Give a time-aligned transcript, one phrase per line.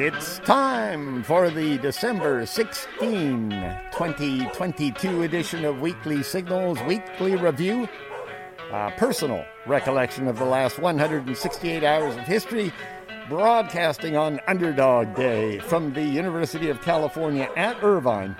[0.00, 7.88] It's time for the December 16, 2022 edition of Weekly Signals Weekly Review.
[8.70, 12.72] A personal recollection of the last 168 hours of history,
[13.28, 18.36] broadcasting on Underdog Day from the University of California at Irvine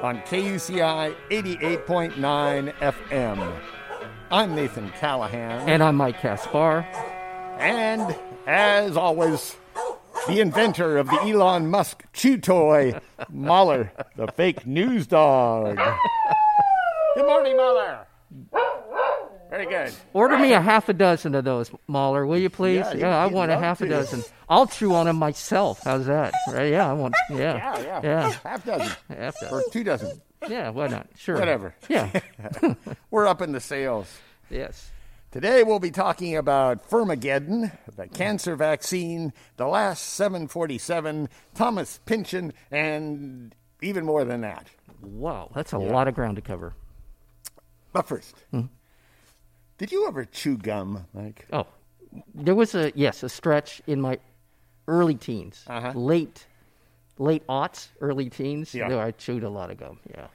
[0.00, 3.60] on KUCI 88.9 FM.
[4.30, 5.68] I'm Nathan Callahan.
[5.68, 6.86] And I'm Mike Caspar.
[7.58, 8.16] And
[8.46, 9.56] as always,
[10.28, 12.98] the inventor of the Elon Musk chew toy,
[13.30, 15.76] Mahler, the fake news dog.
[17.14, 18.06] Good morning, Mahler.
[19.50, 19.92] Very good.
[20.14, 22.78] Order me a half a dozen of those, Mahler, will you please?
[22.78, 24.22] Yeah, Yeah, I want a love half a dozen.
[24.48, 25.80] I'll chew on them myself.
[25.84, 26.32] How's that?
[26.48, 26.72] Right?
[26.72, 27.14] Yeah, I want.
[27.30, 28.00] Yeah, Yeah, yeah.
[28.02, 28.92] yeah, Half dozen.
[29.14, 30.22] half Or two dozen.
[30.48, 31.06] Yeah, why not?
[31.16, 31.38] Sure.
[31.38, 31.74] Whatever.
[31.88, 32.10] Yeah.
[33.10, 34.08] We're up in the sales.
[34.50, 34.90] yes.
[35.32, 43.54] Today we'll be talking about Firmageddon, the cancer vaccine, the last 747, Thomas Pynchon, and
[43.80, 44.66] even more than that.
[45.00, 46.74] Wow, that's a lot of ground to cover.
[47.94, 48.66] But first, Hmm.
[49.78, 51.46] did you ever chew gum, Mike?
[51.50, 51.66] Oh,
[52.34, 54.18] there was a yes, a stretch in my
[54.86, 55.92] early teens, Uh-huh.
[55.94, 56.46] late,
[57.16, 58.74] late aughts, early teens.
[58.74, 58.98] Yeah.
[58.98, 59.98] I chewed a lot of gum.
[60.10, 60.26] Yeah.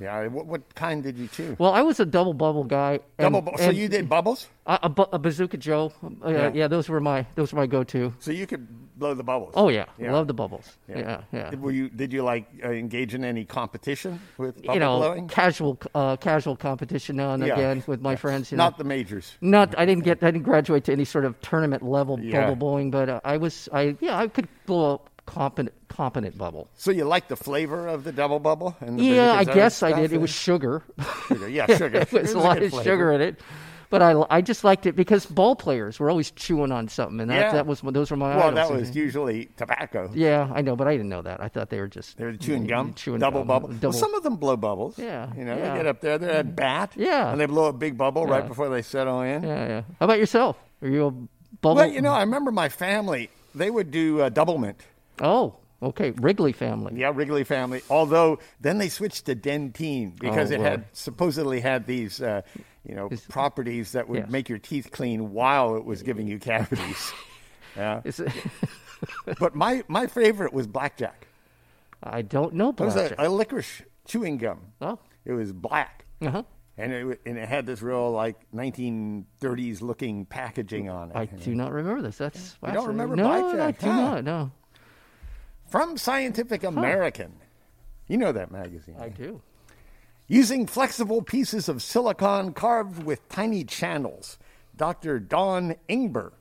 [0.00, 0.26] Yeah.
[0.28, 1.56] What, what kind did you chew?
[1.58, 3.00] Well, I was a double bubble guy.
[3.18, 3.42] and- Double.
[3.52, 4.48] bu- so you did bubbles?
[4.66, 5.92] a, a, bu- a bazooka Joe.
[6.04, 6.50] Uh, Yeah.
[6.54, 6.68] yeah.
[6.68, 8.12] those were my those were my go-to.
[8.18, 8.66] So you could
[8.98, 9.52] blow the bubbles.
[9.56, 10.12] Oh yeah, Yeah.
[10.12, 10.76] love the bubbles.
[10.88, 11.50] Yeah, yeah.
[11.50, 11.88] Did, were you?
[11.88, 15.28] Did you like uh, engage in any competition with bubble you know, blowing?
[15.28, 17.54] casual uh, casual competition now and Yeah.
[17.54, 18.50] again with my friends.
[18.52, 18.64] You know.
[18.64, 19.36] Not the majors.
[19.40, 22.40] Not, I didn't get, I didn't graduate to any sort of tournament level Yeah.
[22.42, 26.68] bubble blowing, but uh, I was, I yeah, I could blow competent, competent bubble.
[26.76, 28.76] So you like the flavor of the double bubble?
[28.80, 30.12] And the Yeah, I guess I did.
[30.12, 30.82] It was sugar.
[31.28, 31.48] Sugar.
[31.56, 31.98] Yeah, sugar.
[31.98, 32.84] it was a lot of flavor.
[32.84, 33.40] sugar in it.
[33.88, 37.30] But I, I just liked it because ball players were always chewing on something, and
[37.30, 37.52] that, Yeah.
[37.52, 38.54] that was those were my Well, idols.
[38.68, 40.10] that was usually tobacco.
[40.12, 41.40] yeah, I know, but I didn't know that.
[41.40, 43.70] I thought they were just They're chewing gum, chewing double gum, bubble.
[43.80, 44.98] Well, some of them blow bubbles.
[44.98, 45.70] Yeah, you know, yeah.
[45.70, 46.94] they get up there, they're at bat.
[46.96, 47.30] Yeah.
[47.30, 49.44] and they blow a big bubble right before they settle in.
[49.44, 49.82] Yeah, yeah.
[50.00, 50.56] How about yourself?
[50.82, 51.76] Are you a bubble?
[51.76, 54.80] Well, you know, I remember my family; they would do uh, double mint.
[55.20, 56.10] Oh, okay.
[56.12, 56.94] Wrigley family.
[57.00, 57.82] Yeah, Wrigley family.
[57.90, 60.70] Although then they switched to Dentyne because Oh, it Lord.
[60.70, 62.42] had supposedly had these, uh,
[62.84, 64.30] you know, properties that would Yes.
[64.30, 67.12] make your teeth clean while it was giving you cavities.
[67.76, 68.00] yeah,
[69.38, 71.26] but my my favorite was blackjack.
[72.02, 73.12] I don't know blackjack.
[73.12, 74.60] It was a, a licorice chewing gum.
[74.80, 76.04] oh, It was black.
[76.22, 76.42] uh-huh.
[76.78, 81.16] And it, and it had this real like 1930s looking packaging on it.
[81.16, 82.18] I do not remember this.
[82.18, 84.00] That's You don't remember no, blackjack, I do huh?
[84.10, 84.24] not.
[84.24, 84.50] No,
[85.68, 87.32] From Scientific American.
[88.08, 88.96] You know that magazine.
[88.98, 89.10] I eh?
[89.10, 89.42] do.
[90.28, 94.38] Using flexible pieces of silicon carved with tiny channels,
[94.76, 95.18] Dr.
[95.20, 96.32] Don Ingber,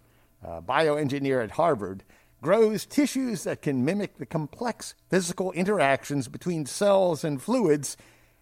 [0.43, 2.03] a bioengineer at Harvard,
[2.41, 7.97] grows tissues that can mimic the complex physical interactions between cells and fluids,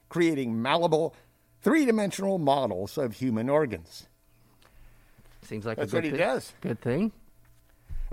[0.10, 1.16] creating malleable,
[1.62, 4.08] three dimensional models of human organs.
[5.44, 6.20] Seems like That's a what he thing.
[6.20, 6.54] does.
[6.62, 7.12] Good thing.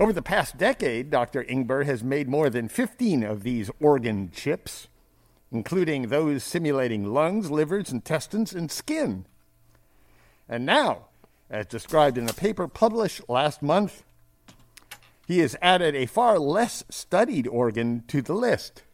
[0.00, 1.44] Over the past decade, Dr.
[1.44, 4.88] Ingber has made more than 15 of these organ chips,
[5.52, 9.26] including those simulating lungs, livers, intestines, and skin.
[10.48, 11.08] And now,
[11.50, 14.02] as described in a paper published last month,
[15.26, 18.84] he has added a far less studied organ to the list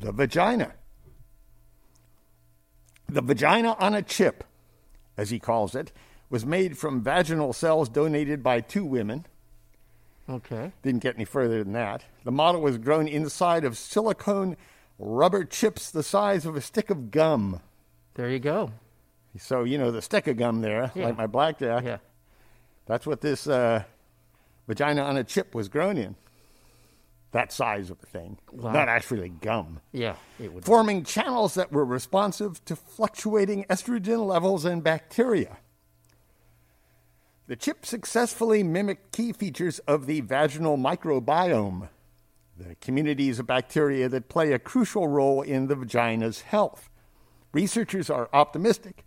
[0.00, 0.72] the vagina.
[3.06, 4.44] The vagina on a chip,
[5.18, 5.92] as he calls it,
[6.30, 9.26] was made from vaginal cells donated by two women.
[10.32, 10.72] Okay.
[10.82, 12.04] Didn't get any further than that.
[12.24, 14.56] The model was grown inside of silicone
[14.98, 17.60] rubber chips the size of a stick of gum.
[18.14, 18.70] There you go.
[19.38, 21.06] So, you know, the stick of gum there, Yeah.
[21.06, 21.98] like my blackjack, Yeah.
[22.86, 23.82] that's what this uh,
[24.66, 26.14] vagina on a chip was grown in.
[27.32, 28.38] That size of a thing.
[28.52, 28.72] Wow.
[28.72, 29.80] Not actually gum.
[29.90, 30.16] Yeah.
[30.38, 30.64] It would.
[30.66, 35.56] Forming channels that were responsive to fluctuating estrogen levels and bacteria.
[37.52, 41.90] The chip successfully mimicked key features of the vaginal microbiome,
[42.56, 46.88] the communities of bacteria that play a crucial role in the vagina's health.
[47.52, 49.04] Researchers are optimistic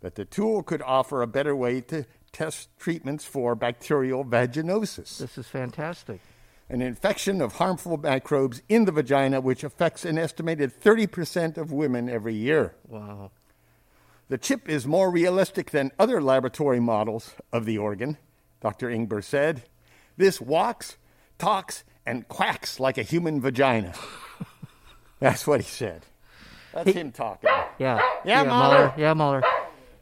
[0.00, 5.38] that the tool could offer a better way to test treatments for bacterial vaginosis This
[5.38, 6.20] is fantastic.
[6.68, 12.08] an infection of harmful microbes in the vagina, which affects an estimated 30% of women
[12.08, 12.74] every year.
[12.88, 13.30] Wow.
[14.28, 18.18] The chip is more realistic than other laboratory models of the organ,
[18.60, 18.88] Dr.
[18.88, 19.62] Ingber said.
[20.16, 20.96] This walks,
[21.38, 23.92] talks, and quacks like a human vagina.
[25.20, 26.06] That's what he said.
[26.72, 27.50] That's him talking.
[27.78, 28.00] Yeah.
[28.24, 28.92] Yeah, Mahler.
[28.96, 29.42] Yeah, Mahler.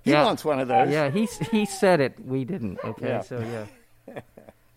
[0.03, 0.25] He yeah.
[0.25, 0.91] wants one of those.
[0.91, 2.15] Yeah, he he said it.
[2.25, 2.79] We didn't.
[2.85, 3.21] Okay, Yeah.
[3.21, 3.38] so
[4.09, 4.21] yeah.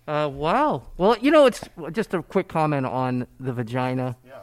[0.07, 0.83] Uh, wow.
[0.95, 1.59] Well, you know, it's
[1.91, 4.15] just a quick comment on the vagina.
[4.25, 4.39] Yeah.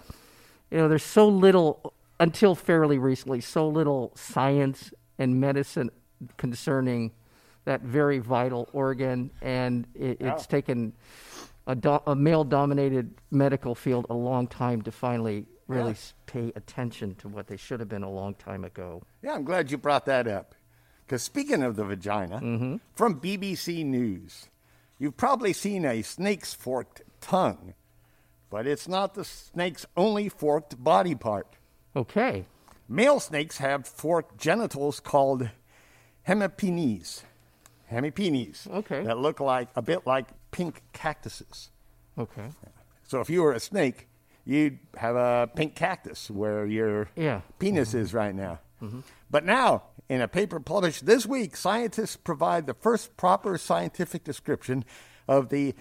[0.71, 5.91] You know, there's so little, until fairly recently, so little science and medicine
[6.39, 7.13] concerning
[7.67, 10.33] that very vital organ, and it, Yeah.
[10.33, 10.95] it's taken
[11.67, 16.13] a, do, a male-dominated medical field a long time to finally really Yeah.
[16.25, 19.03] pay attention to what they should have been a long time ago.
[19.23, 20.55] Yeah, I'm glad you brought that up.
[21.05, 22.77] Because speaking of the vagina, mm-hmm.
[22.95, 24.49] from BBC News,
[24.99, 27.75] you've probably seen a snake's forked tongue,
[28.49, 31.57] but it's not the snake's only forked body part.
[31.97, 32.45] Okay.
[32.89, 35.49] Male snakes have forked genitals called
[36.29, 37.23] hemipenes.
[37.91, 38.69] Hemipenes.
[38.71, 39.05] Okay.
[39.05, 41.71] That look like a bit like pink cactuses.
[42.19, 42.49] Okay.
[43.05, 44.09] So if you were a snake,
[44.45, 47.41] you'd have a pink cactus where your Yeah.
[47.59, 48.17] penis is mm-hmm.
[48.17, 48.61] right now.
[48.83, 49.01] Mm-hmm.
[49.31, 54.85] But now, in a paper published this week, scientists provide the first proper scientific description
[55.27, 55.75] of the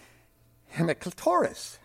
[0.75, 1.77] hemiclitoris,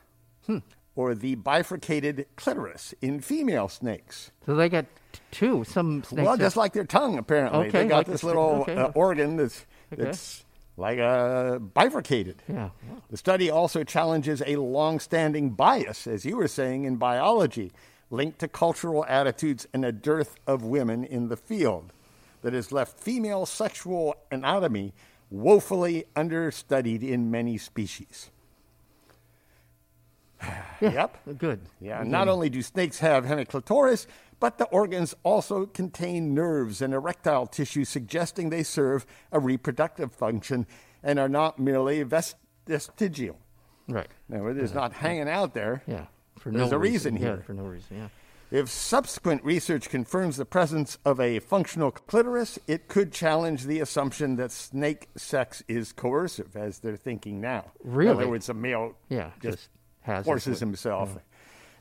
[0.46, 0.58] hmm.
[0.98, 4.32] Or the bifurcated clitoris in female snakes.
[4.44, 4.84] So they got
[5.30, 5.62] two.
[5.62, 6.26] Some snakes.
[6.26, 7.68] well, just like their tongue, apparently.
[7.68, 8.74] Okay, they got like this little okay.
[8.74, 10.02] uh, organ that's, Okay.
[10.02, 10.44] that's
[10.76, 12.42] like uh, bifurcated.
[12.48, 12.70] yeah.
[13.10, 17.70] The study also challenges a long standing bias, as you were saying, in biology,
[18.10, 21.92] linked to cultural attitudes and a dearth of women in the field
[22.42, 24.92] that has left female sexual anatomy
[25.30, 28.30] woefully understudied in many species.
[30.80, 30.92] Yeah.
[30.92, 31.38] Yep.
[31.38, 31.60] Good.
[31.80, 34.06] Yeah, not only do snakes have hemiclitoris,
[34.38, 40.66] but the organs also contain nerves and erectile tissue, suggesting they serve a reproductive function
[41.02, 42.36] and are not merely vest-
[42.66, 43.36] vestigial.
[43.88, 44.06] Right.
[44.28, 45.82] No, it is not hanging out there.
[45.88, 46.06] Yeah.
[46.38, 47.42] For There's no a reason Yeah, here.
[47.44, 47.96] for no reason.
[47.96, 48.08] Yeah.
[48.60, 54.36] If subsequent research confirms the presence of a functional clitoris, it could challenge the assumption
[54.36, 57.72] that snake sex is coercive, as they're thinking now.
[57.84, 58.10] In Really?
[58.12, 59.32] other words, a male Yeah.
[59.42, 59.68] just Just
[60.24, 61.16] forces himself.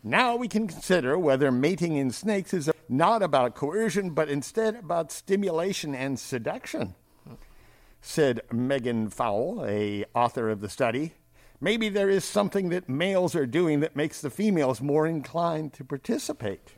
[0.04, 5.12] Now we can consider whether mating in snakes is not about coercion, but instead about
[5.12, 6.96] stimulation and seduction,
[8.02, 11.14] said Megan Fowle, a author of the study.
[11.60, 15.84] Maybe there is something that males are doing that makes the females more inclined to
[15.84, 16.74] participate.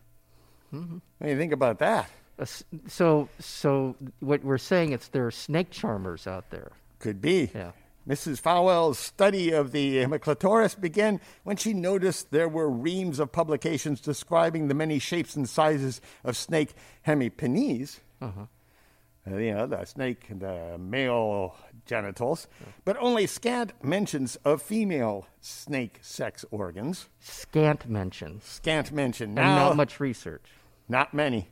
[0.72, 2.10] What do you think about that?
[2.40, 2.45] Uh,
[2.88, 6.72] So, so what we're saying is there are snake charmers out there.
[7.00, 7.52] Could be.
[7.54, 7.72] Yeah.
[8.09, 8.39] Mrs.
[8.39, 14.67] Fowell's study of the hemiclitoris began when she noticed there were reams of publications describing
[14.67, 16.73] the many shapes and sizes of snake
[17.06, 18.00] hemipenes.
[18.21, 22.47] Uh, you know, the snake, the male genitals,
[22.83, 27.07] but only scant mentions of female snake sex organs.
[27.19, 29.29] Scant mention Scant mention.
[29.38, 30.45] and not much research.
[30.88, 31.47] not many.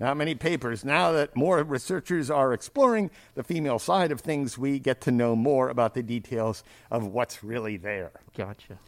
[0.00, 0.84] Not many papers.
[0.84, 5.36] Now that more researchers are exploring the female side of things, we get to know
[5.36, 8.10] more about the details of what's really there.
[8.36, 8.78] Gotcha.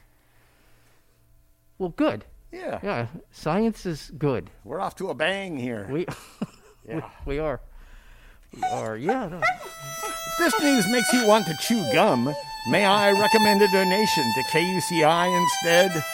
[1.79, 2.25] Well, good.
[2.53, 2.81] Yeah.
[2.83, 4.51] Yeah, science is good.
[4.65, 5.87] We're off to a bang here.
[5.91, 6.07] We,
[6.89, 7.61] we, we are.
[8.55, 8.97] We are.
[8.97, 9.29] Yeah.
[9.29, 9.41] no.
[9.43, 12.33] If this news makes you want to chew gum,
[12.71, 16.05] may I recommend a donation to KUCI instead?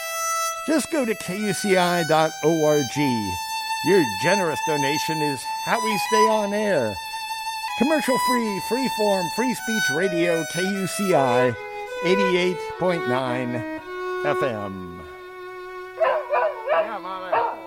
[0.67, 2.03] Just go to kuci.org.
[3.85, 6.95] Your generous donation is how we stay on air.
[7.77, 11.53] Commercial free, free form, free speech radio, KUCI
[12.03, 13.81] 88.9
[14.23, 15.01] FM.
[15.99, 17.57] Yeah, Mama.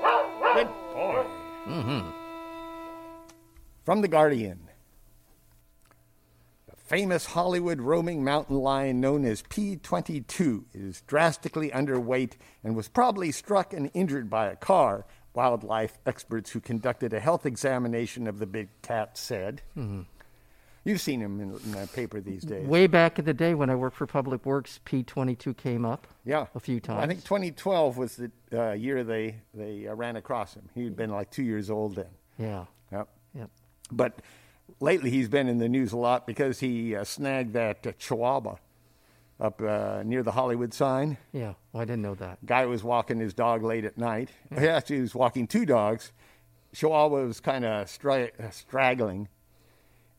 [0.55, 1.25] Good boy.
[1.67, 2.11] Mm-hmm.
[3.85, 4.61] From The Guardian.
[6.67, 13.33] The famous Hollywood roaming mountain lion known as P22 is drastically underweight and was probably
[13.33, 15.05] struck and injured by a car,
[15.37, 19.63] wildlife experts who conducted a health examination of the big cat said.
[20.85, 22.67] You've seen him in, in the paper these days.
[22.67, 26.07] Way back in the day when I worked for Public Works, P22 came up.
[26.25, 26.47] yeah.
[26.55, 27.03] A few times.
[27.03, 30.69] I think 2012 was the uh, year they, they uh, ran across him.
[30.75, 32.07] He'd been like two years old then.
[32.39, 32.65] Yeah.
[32.93, 33.09] Yep.
[33.35, 33.51] Yep.
[33.91, 34.23] But
[34.81, 38.57] lately he's been in the news a lot because he uh, snagged that uh, chihuahua
[39.39, 41.19] up uh, near the Hollywood sign.
[41.33, 41.55] Yeah.
[41.73, 42.45] Well, I didn't know that.
[42.47, 44.31] Guy was walking his dog late at night.
[44.59, 46.13] He actually was walking two dogs.
[46.75, 49.29] Chihuahua was kind of stra- uh, straggling.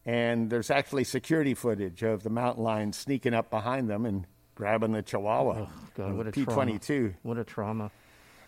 [0.06, 4.92] And there's actually security footage of the mountain lion sneaking up behind them and grabbing
[4.94, 5.66] the chihuahua.
[5.68, 6.80] Oh, God, what a P22.
[6.86, 7.14] trauma.
[7.24, 7.92] What a trauma.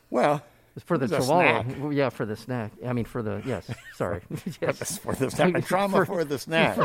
[0.10, 0.42] Well,
[0.76, 1.64] It's for the it chihuahua.
[1.64, 1.78] snack.
[1.92, 2.72] Yeah, for the snack.
[2.86, 3.70] I mean, for the, yes.
[3.96, 4.22] Sorry.
[4.62, 5.00] yes.
[5.00, 6.78] for the snack trauma for the snack.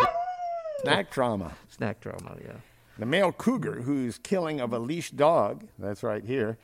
[0.80, 1.52] snack trauma.
[1.68, 2.52] Snack trauma, yeah.
[2.98, 6.58] The male cougar, whose killing of a leash dog, that's right here,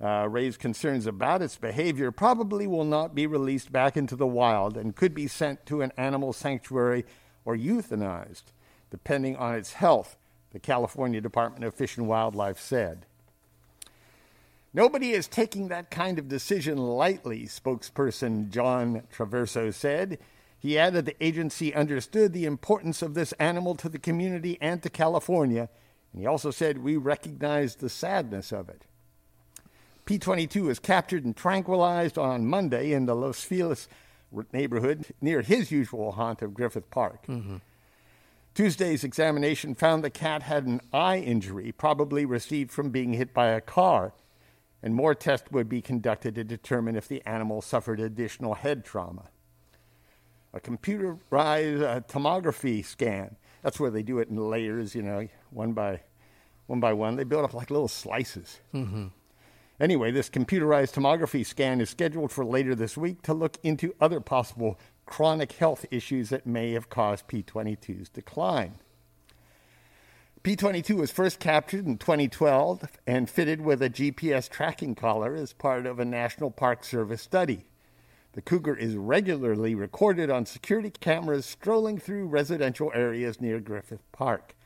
[0.00, 4.76] uh, raised concerns about its behavior, probably will not be released back into the wild
[4.76, 7.04] and could be sent to an animal sanctuary
[7.44, 8.44] or euthanized,
[8.90, 10.16] depending on its health,
[10.52, 13.06] the California Department of Fish and Wildlife said.
[14.72, 20.18] Nobody is taking that kind of decision lightly, spokesperson John Traverso said.
[20.64, 24.88] He added the agency understood the importance of this animal to the community and to
[24.88, 25.68] California,
[26.10, 28.86] and he also said we recognize the sadness of it.
[30.06, 33.88] P 22 was captured and tranquilized on Monday in the Los Feliz
[34.54, 37.26] neighborhood near his usual haunt of Griffith Park.
[37.26, 37.56] Mm-hmm.
[38.54, 43.48] Tuesday's examination found the cat had an eye injury, probably received from being hit by
[43.48, 44.14] a car,
[44.82, 49.28] and more tests would be conducted to determine if the animal suffered additional head trauma.
[50.54, 55.72] A computerized uh, tomography scan, that's where they do it in layers, you know, one
[55.72, 56.00] by
[56.66, 57.16] one by one.
[57.16, 58.60] They build up like little slices.
[58.72, 59.08] Mm-hmm.
[59.80, 64.20] Anyway, this computerized tomography scan is scheduled for later this week to look into other
[64.20, 68.76] possible chronic health issues that may have caused P22's decline.
[70.44, 75.86] P22 was first captured in 2012 and fitted with a GPS tracking collar as part
[75.86, 77.64] of a National Park Service study.
[78.34, 84.56] The cougar is regularly recorded on security cameras strolling through residential areas near Griffith Park.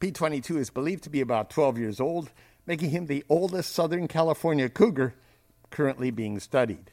[0.00, 2.32] P22 is believed to be about 12 years old,
[2.66, 5.14] making him the oldest Southern California cougar
[5.70, 6.90] currently being studied.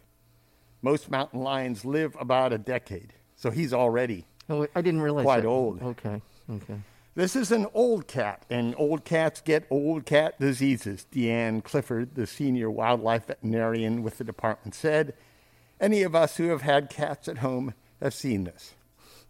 [0.81, 5.43] Most mountain lions live about a decade, so he's already oh, I didn't realize quite
[5.43, 5.47] that.
[5.47, 5.81] old.
[5.81, 6.81] Okay, okay.
[7.15, 11.05] This is an old cat, and old cats get old cat diseases.
[11.11, 15.13] Deana Clifford, the senior wildlife veterinarian with the department, said.
[15.81, 18.73] Any of us who have had cats at home have seen this.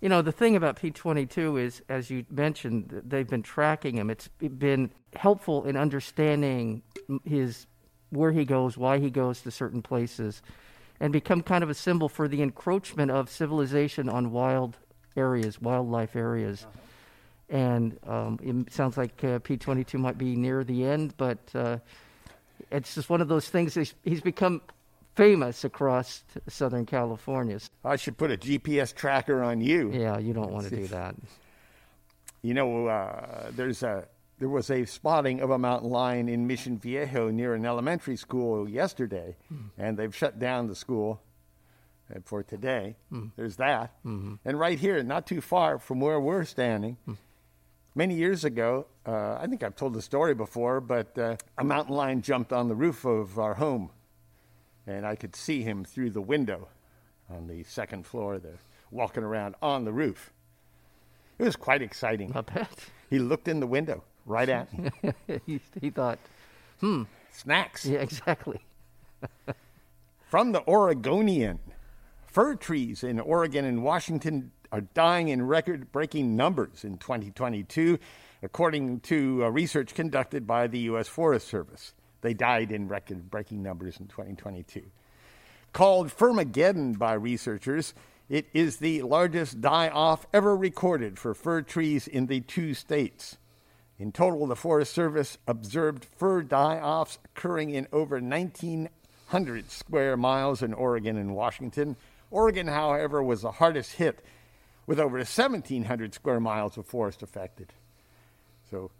[0.01, 4.09] You know, the thing about P22 is, as you mentioned, they've been tracking him.
[4.09, 6.81] It's been helpful in understanding
[7.23, 7.67] his
[8.09, 10.41] where he goes, why he goes to certain places
[10.99, 14.77] and become kind of a symbol for the encroachment of civilization on wild
[15.15, 16.65] areas, wildlife areas.
[16.67, 17.57] Uh-huh.
[17.57, 21.77] And um, it sounds like uh, P22 might be near the end, but uh,
[22.71, 23.73] it's just one of those things.
[23.73, 24.61] He's, he's become
[25.15, 27.59] famous across Southern California.
[27.83, 29.91] I should put a GPS tracker on you.
[29.91, 31.15] Yeah, you don't want to do that.
[32.41, 34.07] You know, uh, there's a
[34.41, 38.67] there was a spotting of a mountain lion in Mission Viejo near an elementary school
[38.67, 39.69] yesterday, mm.
[39.77, 41.21] and they've shut down the school
[42.09, 42.95] uh, for today.
[43.13, 43.29] Mm.
[43.35, 43.93] There's that.
[44.03, 44.35] Mm-hmm.
[44.43, 47.17] And right here, not too far from where we're standing, mm.
[47.93, 51.93] many years ago, uh, I think I've told the story before, but uh, a mountain
[51.93, 53.91] lion jumped on the roof of our home,
[54.87, 56.67] and I could see him through the window
[57.29, 58.59] on the second floor there,
[58.89, 60.31] walking around on the roof.
[61.39, 62.31] It was quite exciting.
[62.35, 62.69] I bet.
[63.09, 64.67] He looked in the window right at
[65.45, 66.19] he, he thought,
[66.79, 67.03] hmm.
[67.31, 67.85] Snacks.
[67.85, 68.59] Yeah, exactly.
[70.29, 71.59] From the Oregonian,
[72.25, 77.99] fir trees in Oregon and Washington are dying in record breaking numbers in 2022,
[78.41, 81.07] according to research conducted by the U.S.
[81.07, 81.93] Forest Service.
[82.21, 84.83] They died in record breaking numbers in 2022.
[85.73, 87.93] Called Firmageddon by researchers,
[88.29, 93.37] it is the largest die off ever recorded for fir trees in the two states.
[93.99, 100.63] In total, the Forest Service observed fir die offs occurring in over 1,900 square miles
[100.63, 101.95] in Oregon and Washington.
[102.31, 104.23] Oregon, however, was the hardest hit,
[104.87, 107.73] with over 1,700 square miles of forest affected.
[108.69, 108.91] So,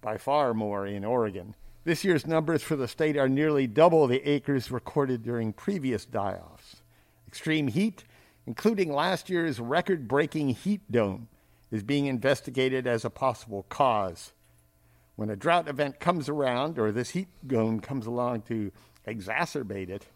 [0.00, 1.54] by far more in Oregon.
[1.84, 6.40] This year's numbers for the state are nearly double the acres recorded during previous die
[6.42, 6.76] offs.
[7.28, 8.04] Extreme heat,
[8.46, 11.28] including last year's record breaking heat dome,
[11.70, 14.32] is being investigated as a possible cause.
[15.16, 18.72] When a drought event comes around, or this heat dome comes along to
[19.06, 20.06] exacerbate it,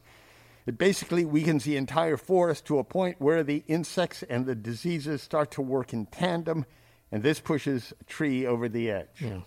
[0.64, 5.22] it basically weakens the entire forest to a point where the insects and the diseases
[5.22, 6.64] start to work in tandem,
[7.12, 9.20] and this pushes a tree over the edge.
[9.20, 9.40] Yeah.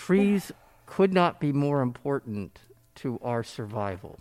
[0.00, 0.52] Trees
[0.86, 2.60] could not be more important
[2.96, 4.18] to our survival.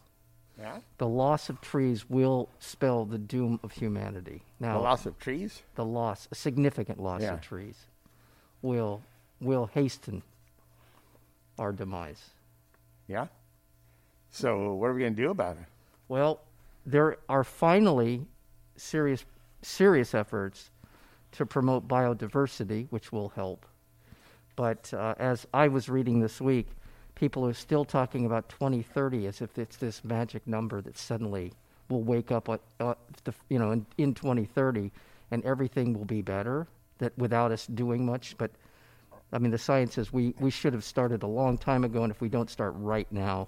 [0.60, 0.80] Yeah?
[0.98, 4.44] The loss of trees will spell the doom of humanity.
[4.60, 5.64] Now, the loss of trees?
[5.76, 7.34] The loss, a significant loss yeah.
[7.34, 7.78] of trees,
[8.62, 9.02] will
[9.40, 10.22] will hasten
[11.58, 12.32] our demise.
[13.08, 13.28] Yeah.
[14.32, 15.64] So, what are we going to do about it?
[16.10, 16.42] Well,
[16.86, 18.26] there are finally
[18.76, 19.26] serious
[19.62, 20.72] serious efforts
[21.32, 23.66] to promote biodiversity, which will help.
[24.60, 26.68] But uh, as I was reading this week,
[27.16, 31.54] people are still talking about 2030 as if it's this magic number that suddenly
[31.88, 34.92] will wake up, uh, the, you know, in, in 2030
[35.32, 38.38] and everything will be better that without us doing much.
[38.38, 38.52] But
[39.32, 42.12] I mean, the science says we, we should have started a long time ago, and
[42.12, 43.48] if we don't start right now,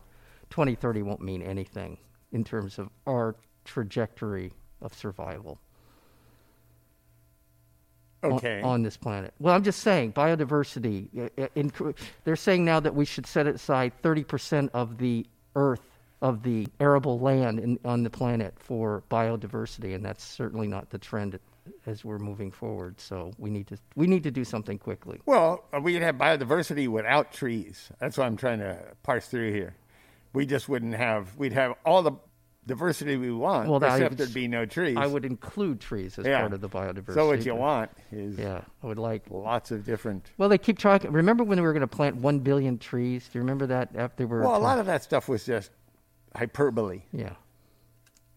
[0.49, 1.97] 2030 won't mean anything
[2.31, 5.59] in terms of our trajectory of survival.
[8.23, 8.61] On- Okay.
[8.61, 9.33] on, this planet.
[9.39, 11.07] Well, I'm just saying biodiversity.
[11.37, 11.71] uh, uh, in-
[12.23, 15.25] they're saying now that we should set aside 30% of the
[15.55, 15.81] Earth
[16.21, 20.97] of the arable land in, on the planet for biodiversity, and that's certainly not the
[20.99, 21.39] trend
[21.87, 22.99] as we're moving forward.
[22.99, 25.19] So we need to we need to do something quickly.
[25.25, 27.89] Well, uh, we could have biodiversity without trees.
[27.99, 29.75] That's what I'm trying to parse through here.
[30.33, 31.35] We just wouldn't have.
[31.37, 32.13] We'd have all the
[32.67, 34.95] diversity we want, Well, except would- there'd be no trees.
[34.97, 36.41] I would include trees as Yeah.
[36.41, 37.13] part of the biodiversity.
[37.15, 39.23] So what you want is Yeah, I would like.
[39.29, 40.29] lots of different.
[40.37, 41.11] Well, they keep talking.
[41.11, 43.27] Remember when we were going to plant one billion trees?
[43.27, 43.95] Do you remember that?
[43.95, 45.71] After we were Well, a lot of that stuff was just
[46.35, 47.01] hyperbole.
[47.11, 47.33] yeah.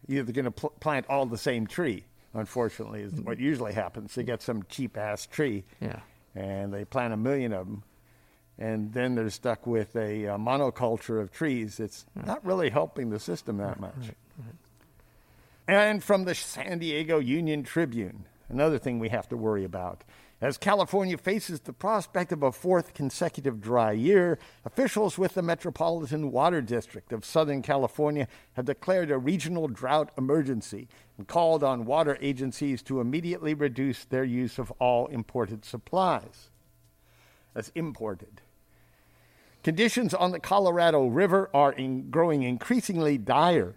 [0.07, 2.05] You're going to pl- plant all the same tree.
[2.37, 4.15] Unfortunately, is what usually happens.
[4.17, 6.01] They get some cheap ass tree, Yeah.
[6.35, 7.85] and they plant a million of them,
[8.59, 11.81] and then they're stuck with a, uh monoculture of trees.
[11.81, 14.13] It's not really helping the system that much.
[15.67, 20.05] And from the San Diego Union Tribune, another thing we have to worry about.
[20.41, 26.31] As California faces the prospect of a fourth consecutive dry year, officials with the Metropolitan
[26.31, 32.19] Water District of Southern California have declared a regional drought emergency and called on water
[32.21, 36.51] agencies to immediately reduce their use of all imported supplies.
[37.55, 38.43] That's imported.
[39.65, 43.77] Conditions on the Colorado River are in growing increasingly dire,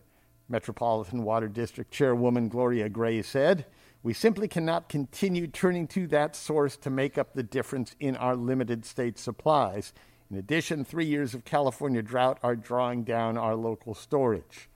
[0.49, 3.65] Metropolitan Water District Chairwoman Gloria Gray said.
[4.03, 8.35] We simply cannot continue turning to that source to make up the difference in our
[8.35, 9.93] limited state supplies.
[10.29, 14.67] In addition, three years of California drought are drawing down our local storage.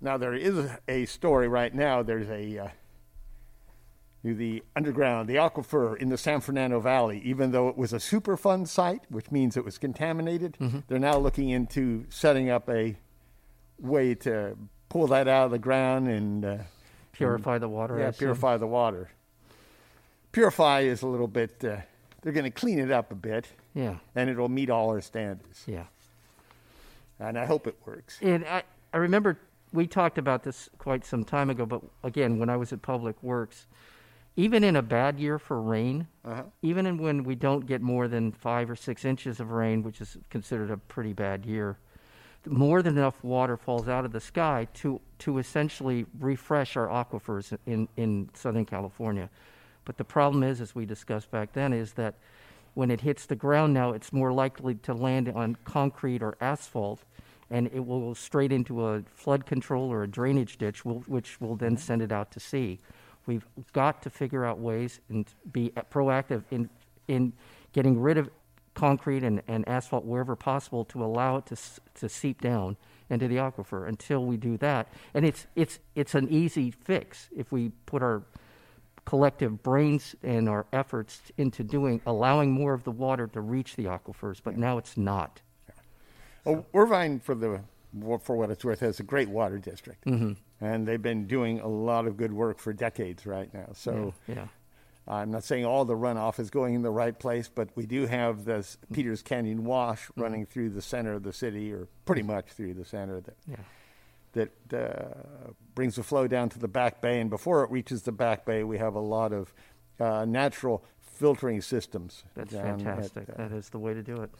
[0.00, 2.02] Now, there is a story right now.
[2.02, 2.68] There's a uh,
[4.24, 8.68] the underground, the aquifer in the San Fernando Valley, even though it was a Superfund
[8.68, 10.56] site, which means it was contaminated,
[10.88, 12.96] they're now looking into setting up a
[13.80, 14.56] way to
[14.88, 16.56] pull that out of the ground and uh,
[17.12, 17.98] Purify the water.
[17.98, 19.10] Yeah, purify the water.
[20.32, 21.64] Purify is a little bit.
[21.64, 21.78] Uh,
[22.22, 23.96] they're going to clean it up a bit, Yeah.
[24.14, 25.64] and it'll meet all our standards.
[25.66, 25.84] Yeah.
[27.18, 28.18] And I hope it works.
[28.22, 29.38] And I, I remember
[29.72, 33.20] we talked about this quite some time ago, but again, when I was at Public
[33.22, 33.66] Works,
[34.38, 36.44] even in a bad year for rain, Uh-huh.
[36.62, 40.00] even in when we don't get more than five or six inches of rain, which
[40.00, 41.76] is considered a pretty bad year,
[42.46, 47.58] more than enough water falls out of the sky to, to essentially refresh our aquifers
[47.66, 49.28] in, in Southern California.
[49.84, 52.14] But the problem is, as we discussed back then, is that
[52.74, 57.02] when it hits the ground now, it's more likely to land on concrete or asphalt,
[57.50, 61.56] and it will go straight into a flood control or a drainage ditch, which will
[61.56, 62.78] then send it out to sea.
[63.28, 66.70] We've got to figure out ways and be proactive in,
[67.08, 67.34] in
[67.74, 68.30] getting rid of
[68.72, 71.56] concrete and, and asphalt wherever possible to allow it to,
[71.94, 72.78] to seep down
[73.10, 74.88] into the aquifer until we do that.
[75.12, 78.22] And it's, it's, it's an easy fix if we put our
[79.04, 83.84] collective brains and our efforts into doing, allowing more of the water to reach the
[83.84, 85.42] aquifers, but now it's not.
[86.46, 87.60] Oh, Irvine, for the
[88.22, 90.32] for what it's worth, has a great water district, Mm-hmm.
[90.64, 93.70] and they've been doing a lot of good work for decades right now.
[93.74, 94.14] So.
[94.26, 94.48] Yeah.
[95.10, 98.04] I'm not saying all the runoff is going in the right place, but we do
[98.04, 100.20] have this Peters Canyon wash Mm-hmm.
[100.20, 103.56] running through the center of the city, or pretty much through the center that Yeah.
[104.34, 107.20] that uh, brings the flow down to the back bay.
[107.22, 109.54] And before it reaches the back bay, we have a lot of
[109.98, 112.24] uh, natural filtering systems.
[112.34, 113.30] That's down at, fantastic.
[113.30, 114.30] uh, that is the way to do it.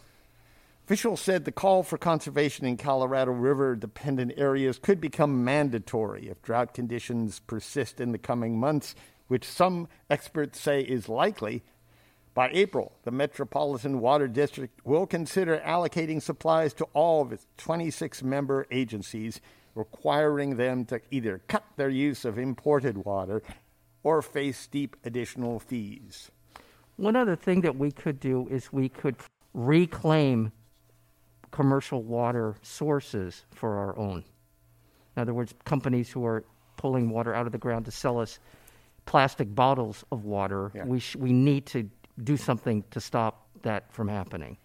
[0.88, 6.40] Officials said the call for conservation in Colorado River dependent areas could become mandatory if
[6.40, 8.94] drought conditions persist in the coming months,
[9.26, 11.62] which some experts say is likely.
[12.32, 18.22] By April, the Metropolitan Water District will consider allocating supplies to all of its 26
[18.22, 19.42] member agencies,
[19.74, 23.42] requiring them to either cut their use of imported water
[24.02, 26.30] or face steep additional fees.
[26.96, 29.16] One other thing that we could do is we could
[29.52, 30.50] reclaim
[31.50, 34.24] commercial water sources for our own.
[35.16, 36.44] In other words, companies who are
[36.76, 38.38] pulling water out of the ground to sell us
[39.06, 40.84] plastic bottles of water, Yeah.
[40.84, 41.88] we, sh- we need to
[42.22, 44.56] do something to stop that from happening.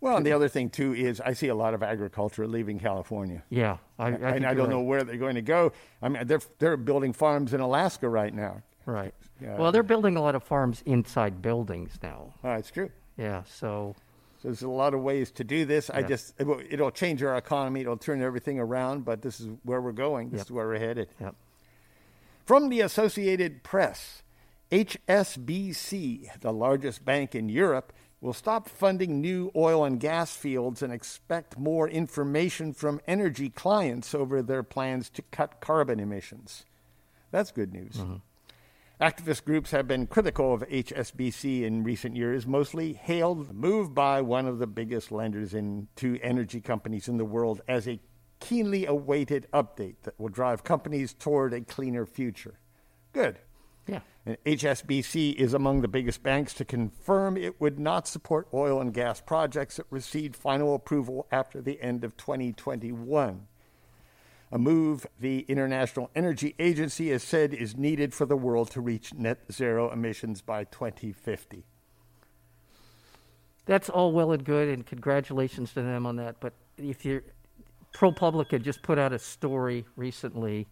[0.00, 3.42] Well, and the other thing, too, is I see a lot of agriculture leaving California.
[3.48, 5.72] Yeah, I, I, and I don't know where they're going to go.
[6.02, 8.62] I mean, they're they're building farms in Alaska right now.
[8.84, 9.14] Right.
[9.40, 9.56] Yeah.
[9.56, 12.34] Well, they're building a lot of farms inside buildings now.
[12.44, 12.90] Oh, it's true.
[13.16, 13.94] Yeah, So
[14.44, 15.88] there's a lot of ways to do this.
[15.88, 17.80] I just it will, it'll change our economy.
[17.80, 19.04] It'll turn everything around.
[19.04, 20.30] But this is where we're going.
[20.30, 20.46] This Yep.
[20.46, 21.08] is where we're headed.
[21.18, 21.34] Yep.
[22.44, 24.22] From the Associated Press,
[24.70, 30.92] HSBC, the largest bank in Europe, will stop funding new oil and gas fields and
[30.92, 36.64] expect more information from energy clients over their plans to cut carbon emissions.
[37.30, 37.94] That's good news.
[37.96, 38.16] Mm-hmm.
[39.04, 44.22] Activist groups have been critical of HSBC in recent years, mostly hailed the move by
[44.22, 48.00] one of the biggest lenders into energy companies in the world as a
[48.40, 52.58] keenly awaited update that will drive companies toward a cleaner future.
[53.12, 53.40] Good.
[53.86, 54.00] Yeah.
[54.24, 58.94] And HSBC is among the biggest banks to confirm it would not support oil and
[58.94, 63.48] gas projects that received final approval after the end of 2021
[64.54, 69.12] a move the International Energy Agency has said is needed for the world to reach
[69.12, 71.64] net zero emissions by 2050.
[73.66, 76.36] That's all well and good, and congratulations to them on that.
[76.38, 77.24] But if you're
[77.94, 80.68] ProPublica just put out a story recently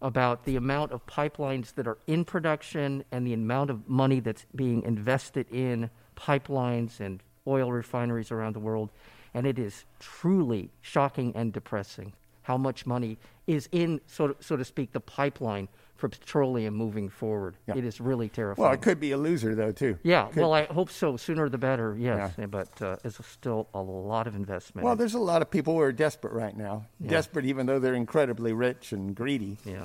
[0.00, 4.46] about the amount of pipelines that are in production and the amount of money that's
[4.54, 8.90] being invested in pipelines and oil refineries around the world,
[9.34, 12.12] and it is truly shocking and depressing
[12.42, 15.68] how much money is in, so to, so to speak, the pipeline
[16.02, 17.56] for petroleum moving forward.
[17.68, 17.76] Yeah.
[17.76, 18.64] It is really terrifying.
[18.64, 19.98] Well, it could be a loser, though, too.
[20.02, 20.40] Yeah, could.
[20.40, 21.16] well, I hope so.
[21.16, 22.32] Sooner the better, yes.
[22.36, 22.46] Yeah.
[22.46, 24.84] But uh, it's still a lot of investment.
[24.84, 26.86] Well, there's a lot of people who are desperate right now.
[26.98, 27.10] Yeah.
[27.10, 29.58] Desperate even though they're incredibly rich and greedy.
[29.64, 29.84] Yeah.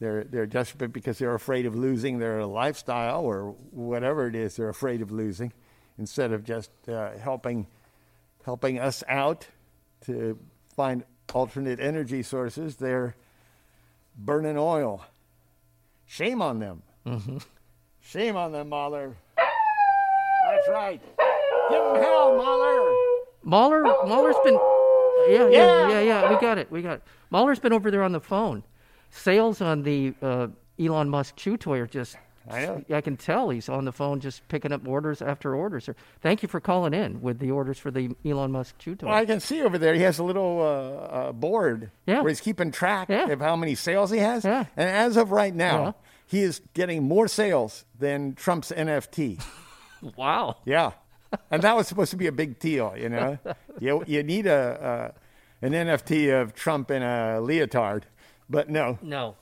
[0.00, 4.68] They're, they're desperate because they're afraid of losing their lifestyle or whatever it is they're
[4.68, 5.52] afraid of losing
[5.98, 7.66] instead of just uh, helping,
[8.44, 9.46] helping us out
[10.06, 10.38] to
[10.74, 13.14] find alternate energy sources, they're
[14.16, 15.04] burning oil.
[16.06, 16.82] Shame on them.
[17.06, 17.38] Mm-hmm.
[18.00, 19.14] Shame on them, Mahler.
[19.36, 21.00] That's right.
[21.70, 22.94] Give them hell, Mahler.
[23.42, 24.58] Mahler, Mahler's been.
[25.28, 26.30] Yeah, yeah, yeah, yeah.
[26.32, 26.70] We got it.
[26.70, 27.02] We got it.
[27.30, 28.62] Mahler's been over there on the phone.
[29.10, 32.16] Sales on the uh, Elon Musk Chew toy are just
[32.50, 32.84] I know.
[32.90, 35.88] I can tell he's on the phone just picking up orders after orders.
[36.20, 39.06] Thank you for calling in with the orders for the Elon Musk chew toy.
[39.06, 42.20] Well, I can see over there he has a little uh, uh, board yeah.
[42.20, 43.28] where he's keeping track yeah.
[43.28, 44.44] of how many sales he has.
[44.44, 44.66] Yeah.
[44.76, 45.94] And as of right now,
[46.26, 49.42] he is getting more sales than Trump's NFT.
[50.16, 50.56] wow.
[50.64, 50.92] Yeah.
[51.50, 53.38] and that was supposed to be a big deal, you know.
[53.80, 55.18] you you need a uh,
[55.60, 58.04] an NFT of Trump in a leotard,
[58.48, 58.98] but no.
[59.02, 59.36] No.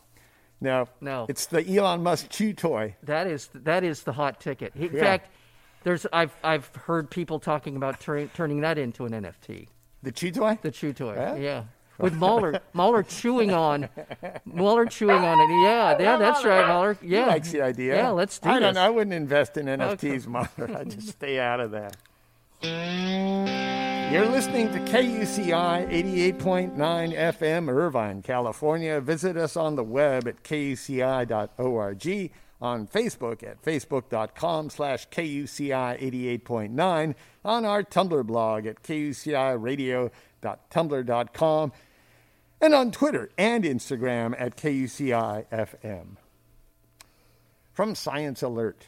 [0.61, 2.97] No, no, it's the Elon Musk chew toy.
[3.03, 4.75] That is that is the hot ticket.
[4.75, 5.01] In yeah.
[5.01, 5.31] fact,
[5.83, 9.69] there's I've I've heard people talking about tur- turning that into an NFT.
[10.03, 10.59] The chew toy.
[10.63, 11.15] The chew toy.
[11.15, 11.37] Yeah.
[11.37, 11.65] yeah.
[11.99, 13.89] With Mahler, Mahler chewing on,
[14.45, 15.49] Mahler chewing on it.
[15.65, 16.99] Yeah, yeah, that's right, Mahler.
[17.01, 17.97] Yeah, he likes the idea.
[17.97, 18.75] Yeah, let's do I this.
[18.75, 18.77] don't.
[18.77, 20.27] I wouldn't invest in NFTs, okay.
[20.29, 20.77] Mahler.
[20.81, 21.97] I'd just stay out of that.
[24.11, 29.01] You're listening to KUCI 88.9 FM, Irvine, California.
[29.01, 36.01] Visit us on the web at kuci.org, on Facebook at facebook.com slash KUCI
[36.41, 37.15] 88.9,
[37.45, 41.73] on our Tumblr blog at kuciradio.tumblr.com,
[42.61, 46.17] and on Twitter and Instagram at KUCI FM.
[47.73, 48.87] From Science Alert.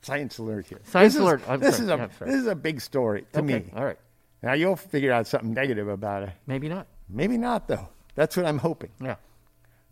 [0.00, 0.80] Science Alert here.
[0.84, 1.42] Science this Alert.
[1.48, 3.58] Is, this, is a, this is a big story to okay.
[3.58, 3.64] me.
[3.76, 3.98] All right.
[4.44, 6.30] Now you'll figure out something negative about it.
[6.46, 6.86] Maybe not.
[7.08, 7.88] Maybe not, though.
[8.14, 8.90] That's what I'm hoping.
[9.00, 9.16] Yeah.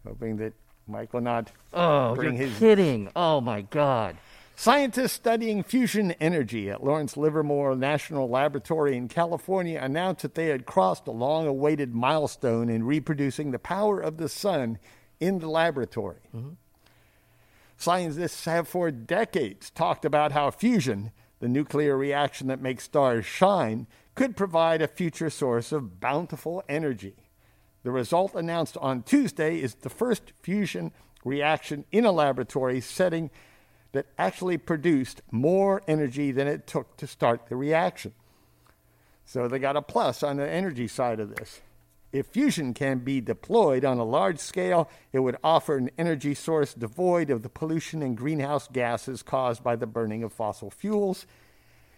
[0.06, 0.52] Hoping that
[0.86, 2.58] Mike will not oh, bring you're his.
[2.58, 3.10] kidding.
[3.16, 4.18] Oh, my God.
[4.54, 10.66] Scientists studying fusion energy at Lawrence Livermore National Laboratory in California announced that they had
[10.66, 14.78] crossed a long awaited milestone in reproducing the power of the sun
[15.18, 16.20] in the laboratory.
[16.36, 16.50] Mm-hmm.
[17.78, 21.10] Scientists have for decades talked about how fusion,
[21.40, 27.14] the nuclear reaction that makes stars shine, could provide a future source of bountiful energy.
[27.82, 30.92] The result announced on Tuesday is the first fusion
[31.24, 33.30] reaction in a laboratory setting
[33.92, 38.12] that actually produced more energy than it took to start the reaction.
[39.24, 41.60] So they got a plus on the energy side of this.
[42.12, 46.74] If fusion can be deployed on a large scale, it would offer an energy source
[46.74, 51.26] devoid of the pollution and greenhouse gases caused by the burning of fossil fuels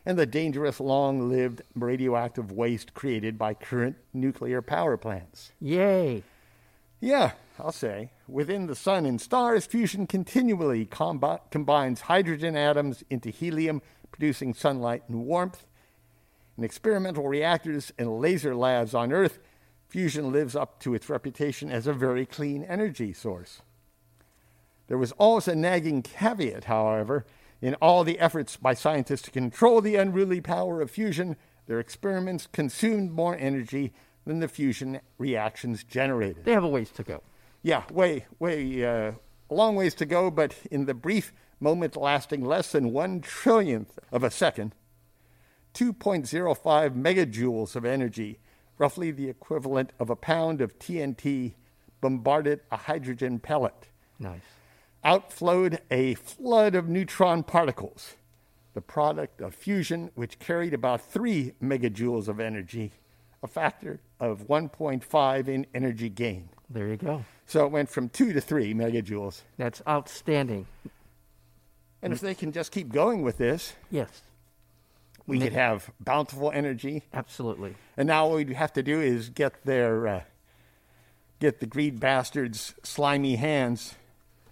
[0.07, 5.53] and the dangerous long lived radioactive waste created by current nuclear power plants.
[5.61, 6.23] Yay!
[7.01, 8.11] Yeah, I'll say.
[8.29, 15.03] Within the sun and stars, fusion continually combi- combines hydrogen atoms into helium, producing sunlight
[15.09, 15.67] and warmth.
[16.57, 19.39] In experimental reactors and laser labs on Earth,
[19.89, 23.61] fusion lives up to its reputation as a very clean energy source.
[24.87, 27.27] There was always a nagging caveat, however,
[27.65, 31.35] in all the efforts by scientists to control the unruly power of fusion,
[31.67, 33.91] their experiments consumed more energy
[34.27, 36.45] than the fusion reactions generated.
[36.45, 37.23] They have a ways to go.
[37.63, 39.13] Yeah, way, way, uh,
[39.49, 43.97] a long ways to go, but in the brief moment lasting less than one trillionth
[44.13, 44.75] of a second,
[45.73, 48.41] 2.05 megajoules of energy,
[48.77, 51.55] roughly the equivalent of a pound of TNT,
[52.03, 53.89] bombarded a hydrogen pellet.
[54.19, 54.43] Nice.
[55.05, 58.15] Outflowed a flood of neutron particles,
[58.75, 62.93] the product of fusion, which carried about 3 megajoules of energy,
[63.43, 66.49] a factor of 1.5 in energy gain.
[66.71, 67.25] There you go.
[67.47, 69.43] So it went from 2 to 3 megajoules.
[69.59, 70.67] That's outstanding.
[72.03, 74.23] And if they can just keep going with this, Yes,
[75.27, 77.03] we could have bountiful energy.
[77.15, 77.77] absolutely.
[77.97, 80.23] And now what we'd have to do is get their uh,
[81.41, 83.95] get the greed bastards' slimy hands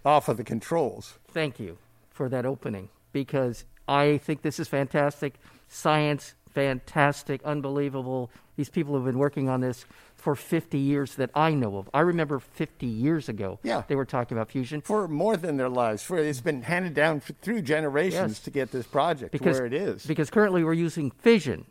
[0.05, 1.17] off of the controls.
[1.27, 1.77] Thank you
[2.09, 5.35] for that opening because I think this is fantastic.
[5.67, 8.29] Science, fantastic, unbelievable.
[8.55, 9.85] These people have been working on this
[10.15, 11.89] for 50 years that I know of.
[11.93, 13.83] I remember 50 years ago Yeah.
[13.87, 14.81] they were talking about fusion.
[14.81, 18.39] For more than their lives, for it's been handed down through generations Yes.
[18.41, 20.05] to get this project because where it is.
[20.05, 21.65] Because currently we're using fission,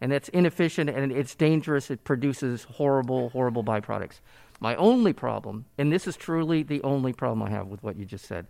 [0.00, 1.90] and that's inefficient and it's dangerous.
[1.90, 4.20] It produces horrible, horrible byproducts.
[4.62, 8.04] My only problem, and this is truly the only problem I have with what you
[8.04, 8.46] just said,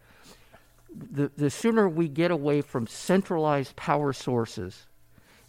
[0.94, 4.84] the, the sooner we get away from centralized power sources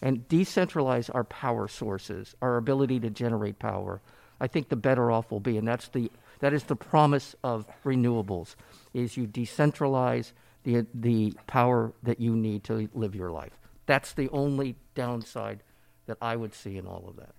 [0.02, 4.00] and decentralize our power sources, our ability to generate power,
[4.40, 5.58] I think the better off we'll be.
[5.58, 8.56] And that's the that is the promise of renewables:
[8.94, 10.32] is you decentralize
[10.64, 13.60] the the power that you need to live your life.
[13.86, 15.62] That's the only downside
[16.06, 17.36] that I would see in all of that.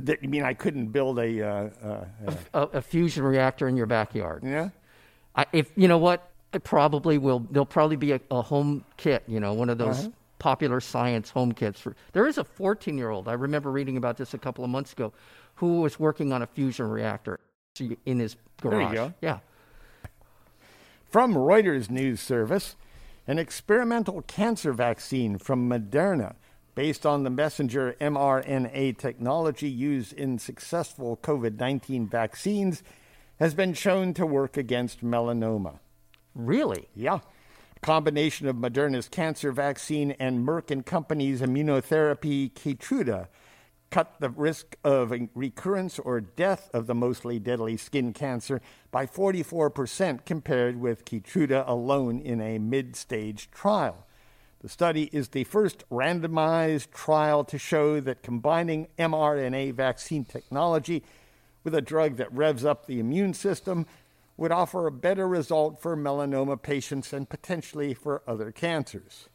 [0.00, 3.76] That- you mean I couldn't build a, uh, uh, uh, A, a fusion reactor in
[3.76, 4.42] your backyard.
[4.44, 4.70] yeah?
[5.36, 7.40] I, if you know what, it probably will.
[7.50, 9.22] There'll probably be a, a home kit.
[9.26, 10.10] You know, one of those Uh-huh.
[10.38, 11.80] popular science home kits.
[11.80, 13.28] For there is a 14 year old.
[13.28, 15.12] I remember reading about this a couple of months ago,
[15.56, 17.38] who was working on a fusion reactor
[18.04, 18.74] in his garage.
[18.78, 19.14] There you go.
[19.22, 19.38] Yeah.
[21.10, 22.76] From Reuters News Service,
[23.26, 26.34] an experimental cancer vaccine from Moderna
[26.74, 32.82] based on the messenger mRNA technology used in successful COVID 19 vaccines
[33.38, 35.78] has been shown to work against melanoma.
[36.34, 36.88] Really?
[36.94, 37.18] Yeah.
[37.76, 43.28] A combination of Moderna's cancer vaccine and Merck and Company's immunotherapy Keytruda
[43.90, 50.24] cut the risk of recurrence or death of the mostly deadly skin cancer by 44%
[50.24, 54.06] compared with Keytruda alone in a mid-stage trial.
[54.62, 61.02] The study is the first randomized trial to show that combining mRNA vaccine technology
[61.64, 63.86] with a drug that revs up the immune system
[64.36, 69.28] would offer a better result for melanoma patients and potentially for other cancers.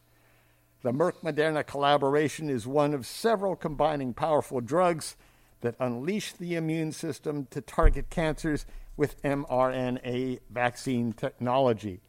[0.82, 5.18] The Merck Moderna collaboration is one of several combining powerful drugs
[5.60, 12.00] that unleash the immune system to target cancers with mRNA vaccine technology.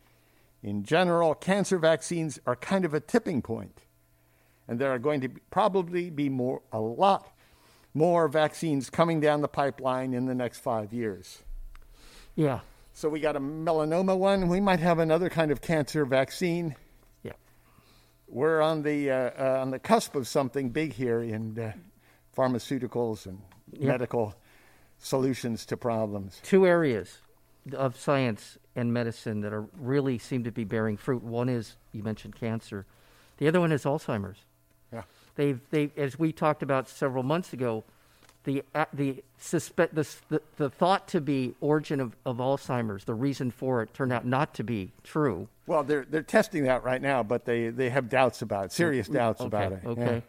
[0.62, 3.84] In general, cancer vaccines are kind of a tipping point,
[4.66, 7.30] and there are going to be, probably be more, a lot
[7.94, 11.42] more vaccines coming down the pipeline in the next five years.
[12.34, 12.60] Yeah.
[12.92, 14.48] So we got a melanoma one.
[14.48, 16.74] We might have another kind of cancer vaccine.
[17.22, 17.32] Yeah.
[18.26, 21.72] We're on the uh, uh, on the cusp of something big here in uh,
[22.36, 23.40] pharmaceuticals and
[23.72, 23.88] Yeah.
[23.88, 24.34] medical
[24.98, 26.40] solutions to problems.
[26.42, 27.18] Two areas
[27.72, 31.22] of science and medicine that are really seem to be bearing fruit.
[31.22, 32.86] One is you mentioned cancer.
[33.38, 34.38] The other one is Alzheimer's.
[34.92, 35.02] Yeah.
[35.34, 37.84] They've, they, as we talked about several months ago,
[38.44, 43.14] the, uh, the, suspect, the, the, the thought to be origin of, of Alzheimer's, the
[43.14, 45.48] reason for it turned out not to be true.
[45.66, 49.08] Well, they're they're testing that right now, but they, they have doubts about it, serious
[49.08, 49.80] doubts okay, about it.
[49.84, 50.22] Okay.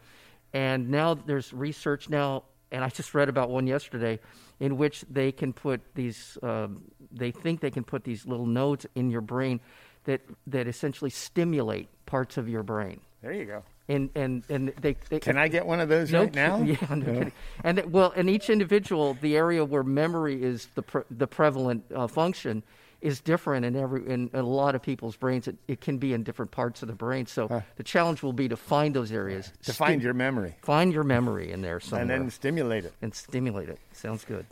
[0.54, 4.20] And now there's research now, and I just read about one yesterday,
[4.60, 6.38] in which they can put these.
[6.44, 9.60] Um, they think they can put these little nodes in your brain
[10.06, 13.00] that that essentially stimulate parts of your brain.
[13.22, 13.64] There you go.
[13.88, 16.62] And and and they, they Can I get one of those no right now?
[16.64, 17.32] Yeah, no kidding.
[17.64, 22.08] And well, in each individual, the area where memory is the pre- the prevalent uh,
[22.08, 22.64] function
[23.02, 25.48] is different in every in a lot of people's brains.
[25.48, 27.26] It, it can be in different parts of the brain.
[27.28, 30.92] So the challenge will be to find those areas, To sti- find your memory find
[30.94, 32.94] your memory in there somewhere, and then stimulate it.
[33.02, 33.80] and stimulate it.
[33.94, 34.46] Sounds good.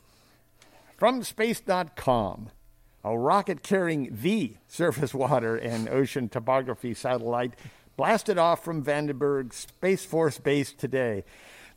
[0.98, 2.50] From space.com,
[3.04, 7.54] a rocket carrying the surface water and ocean topography satellite
[7.98, 11.24] blasted off from Vandenberg Space Force Base today.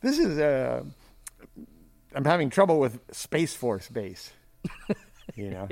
[0.01, 0.83] This is Uh,
[2.15, 4.31] I'm having trouble with Space Force Base.
[5.35, 5.67] you know.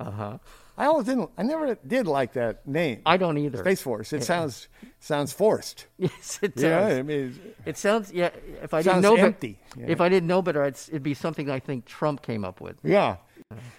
[0.00, 0.38] Uh huh.
[0.78, 1.30] I always didn't.
[1.36, 3.02] I never did like that name.
[3.04, 3.58] I don't either.
[3.58, 4.12] Space Force.
[4.14, 5.86] It sounds sounds forced.
[5.98, 6.62] Yes, it does.
[6.64, 8.30] Yeah, I mean, It sounds yeah.
[8.62, 9.86] If I didn't know, empty, but, yeah.
[9.88, 12.76] if I didn't know better, it's, it'd be something I think Trump came up with.
[12.82, 13.16] Yeah.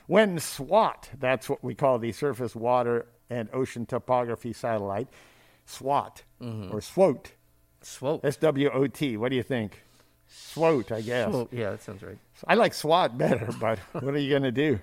[0.07, 5.07] When SWAT, that's what we call the Surface Water and Ocean Topography Satellite,
[5.65, 7.31] SWAT or SWOT,
[7.81, 8.23] SWOT.
[8.23, 9.17] S W O T.
[9.17, 9.81] What do you think?
[10.27, 11.29] SWOT, I guess.
[11.31, 11.53] Swope.
[11.53, 12.17] Yeah, that sounds right.
[12.47, 14.79] I like SWAT better, but what are you going to do?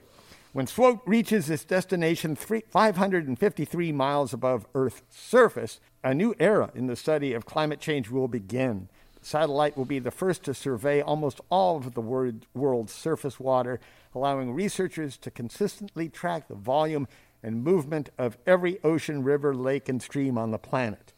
[0.55, 6.97] When SWOT reaches its destination 553 miles above Earth's surface, a new era in the
[6.97, 8.89] study of climate change will begin.
[9.21, 13.79] The satellite will be the first to survey almost all of the world's surface water,
[14.15, 17.09] allowing researchers to consistently track the volume
[17.43, 21.13] and movement of every ocean, river, lake, and stream on the planet.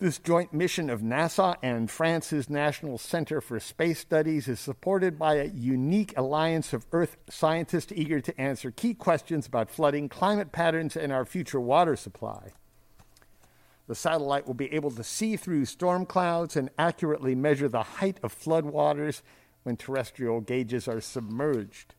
[0.00, 5.34] This joint mission of NASA and France's National Center for Space Studies is supported by
[5.34, 10.96] a unique alliance of Earth scientists eager to answer key questions about flooding, climate patterns,
[10.96, 12.52] and our future water supply.
[13.88, 18.20] The satellite will be able to see through storm clouds and accurately measure the height
[18.22, 19.22] of floodwaters
[19.64, 21.94] when terrestrial gauges are submerged.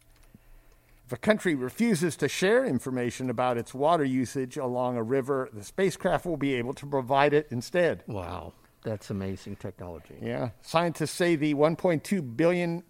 [1.10, 5.63] If a country refuses to share information about its water usage along a river, the
[5.63, 8.04] spacecraft will be able to provide it instead.
[8.06, 8.54] Wow.
[8.84, 10.13] That's amazing technology.
[10.22, 10.50] Yeah.
[10.62, 12.84] Scientists say the $1.2 billion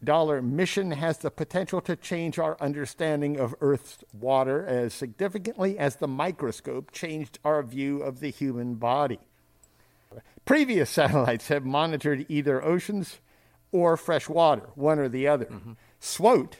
[0.54, 6.08] mission has the potential to change our understanding of Earth's water as significantly as the
[6.10, 9.20] microscope changed our view of the human body.
[10.44, 13.22] Previous satellites have monitored either oceans
[13.72, 15.46] or fresh water, one or the other.
[15.46, 15.72] Mm-hmm.
[16.02, 16.58] SWOT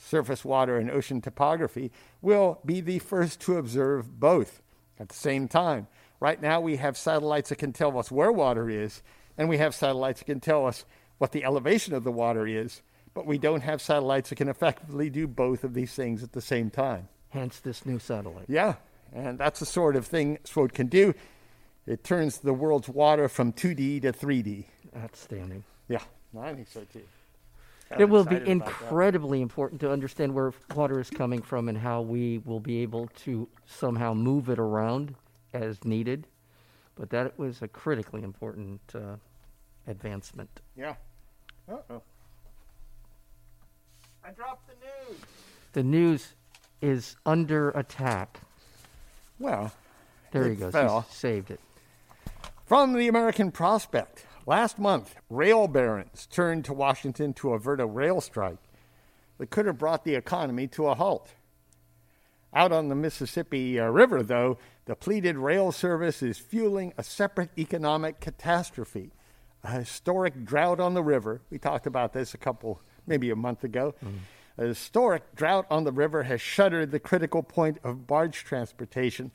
[0.00, 4.62] surface water and ocean topography, will be the first to observe both
[4.98, 5.86] at the same time.
[6.18, 9.02] Right now, we have satellites that can tell us where water is,
[9.38, 10.84] and we have satellites that can tell us
[11.18, 12.82] what the elevation of the water is,
[13.14, 16.40] but we don't have satellites that can effectively do both of these things at the
[16.40, 17.08] same time.
[17.30, 18.46] Hence, this new satellite.
[18.48, 18.74] Yeah,
[19.12, 21.14] and that's the sort of thing SWOT can do.
[21.86, 24.64] It turns the world's water from 2D to 3D.
[24.96, 25.64] Outstanding.
[25.88, 26.02] Yeah,
[26.38, 27.02] I think so too
[27.98, 32.38] it will be incredibly important to understand where water is coming from and how we
[32.38, 35.14] will be able to somehow move it around
[35.52, 36.26] as needed.
[36.94, 39.16] But that was a critically important uh,
[39.86, 40.60] advancement.
[40.76, 40.94] Yeah.
[41.68, 42.02] Uh oh.
[44.24, 45.20] I dropped the news.
[45.72, 46.34] The news
[46.82, 48.40] is under attack.
[49.38, 49.72] Well,
[50.30, 50.72] there he goes.
[50.72, 51.06] Fell.
[51.08, 51.60] He saved it.
[52.66, 54.26] From the American Prospect.
[54.50, 58.58] Last month, rail barons turned to Washington to avert a rail strike
[59.38, 61.30] that could have brought the economy to a halt.
[62.52, 68.18] Out on the Mississippi uh, River, though, depleted rail service is fueling a separate economic
[68.18, 69.12] catastrophe.
[69.62, 71.42] A historic drought on the river.
[71.48, 73.94] We talked about this a couple, maybe a month ago.
[74.04, 74.14] Mm.
[74.58, 79.30] A historic drought on the river has shuttered the critical point of barge transportation,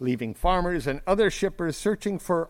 [0.00, 2.48] leaving farmers and other shippers searching for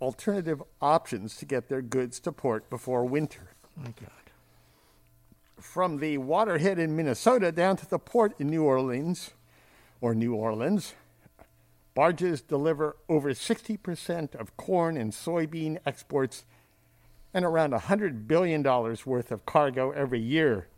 [0.00, 3.50] alternative options to get their goods to port before winter.
[3.76, 4.10] My God.
[5.58, 9.32] From the waterhead in Minnesota down to the port in New Orleans,
[10.00, 10.94] or New Orleans,
[11.94, 16.44] barges deliver over 60% of corn and soybean exports
[17.34, 20.68] and around $100 billion worth of cargo every year,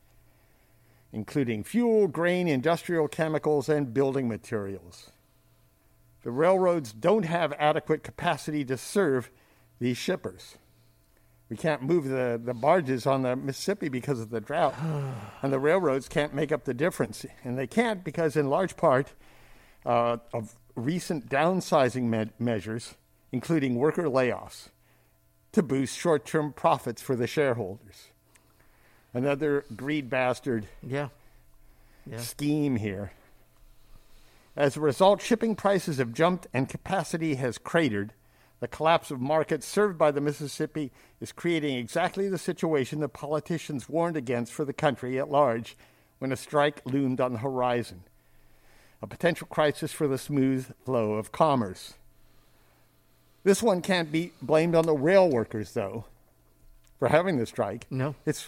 [1.13, 5.11] including fuel, grain, industrial chemicals, and building materials.
[6.23, 9.31] The railroads don't have adequate capacity to serve
[9.81, 10.57] these shippers.
[11.49, 14.75] We can't move the, the barges on the Mississippi because of the drought,
[15.43, 17.27] and the railroads can't make up the difference.
[17.45, 19.13] And they can't because, in large part,
[19.85, 22.95] uh, of recent downsizing me- measures,
[23.33, 24.69] including worker layoffs,
[25.53, 28.09] to boost short term profits for the shareholders.
[29.13, 31.09] Another greed bastard yeah.
[32.07, 32.19] Yeah.
[32.19, 33.13] scheme here.
[34.57, 38.13] As a result, shipping prices have jumped and capacity has cratered.
[38.61, 43.89] The collapse of markets served by the Mississippi is creating exactly the situation the politicians
[43.89, 45.77] warned against for the country at large
[46.19, 48.05] when a strike loomed on the horizon.
[49.01, 51.95] A potential crisis for the smooth flow of commerce.
[53.43, 56.05] This one can't be blamed on the rail workers, though,
[56.99, 57.87] for having the strike.
[57.91, 58.15] No.
[58.25, 58.47] It's,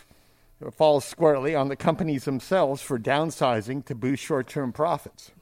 [0.61, 5.33] it falls squarely on the companies themselves for downsizing to boost short term profits.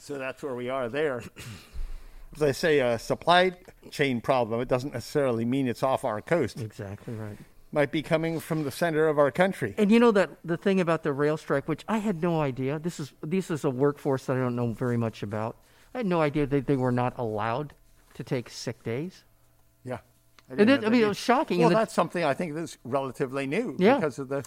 [0.00, 1.22] So that's where we are there.
[2.36, 3.52] As I say, a supply
[3.90, 6.60] chain problem, it doesn't necessarily mean it's off our coast.
[6.60, 7.36] Exactly right.
[7.72, 9.74] Might be coming from the center of our country.
[9.76, 12.78] And you know that the thing about the rail strike, which I had no idea.
[12.78, 15.56] This is this is a workforce that I don't know very much about.
[15.94, 17.74] I had no idea that they were not allowed
[18.14, 19.24] to take sick days.
[19.84, 19.98] Yeah.
[20.50, 21.60] I, it, I mean, it was shocking.
[21.60, 23.96] Well, that's something I think that's relatively new yeah.
[23.96, 24.44] because of the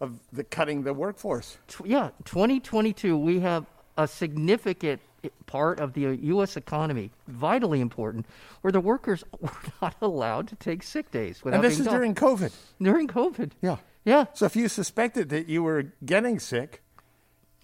[0.00, 1.58] of the cutting the workforce.
[1.84, 3.66] Yeah, 2022, we have
[4.02, 5.00] a significant
[5.46, 6.56] part of the U.S.
[6.56, 8.26] economy, vitally important,
[8.62, 9.50] where the workers were
[9.82, 11.42] not allowed to take sick days.
[11.44, 11.94] and this is done.
[11.94, 12.52] during COVID.
[12.80, 13.52] During COVID.
[13.60, 13.76] Yeah.
[14.04, 14.26] Yeah.
[14.32, 16.82] So if you suspected that you were getting sick,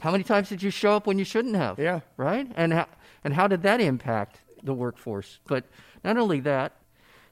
[0.00, 1.78] how many times did you show up when you shouldn't have?
[1.78, 2.00] Yeah.
[2.16, 2.50] Right.
[2.54, 2.86] And how
[3.24, 5.38] and how did that impact the workforce?
[5.46, 5.64] But
[6.04, 6.72] not only that,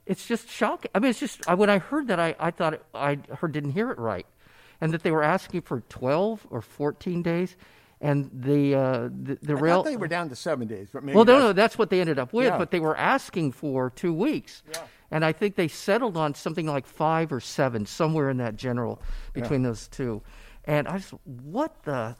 [0.07, 0.89] it's just shocking.
[0.95, 3.71] I mean, it's just when I heard that, I I thought it, I heard didn't
[3.71, 4.25] hear it right.
[4.81, 7.55] and that they were asking for 12 or 14 days,
[8.09, 9.83] and the uh, the, the I rail.
[9.83, 11.89] thought they were down to seven days, but maybe well, no, that's- no, that's what
[11.89, 12.57] they ended up with, Yeah.
[12.57, 14.63] but they were asking for two weeks.
[14.71, 14.81] Yeah.
[15.11, 19.01] And I think they settled on something like five or seven, somewhere in that general
[19.33, 20.21] between those two.
[20.65, 22.15] And I was, what the?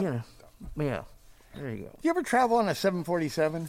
[0.00, 0.22] Yeah,
[0.76, 1.02] yeah.
[1.54, 1.90] There you go.
[1.90, 3.68] Do you ever travel on a 747?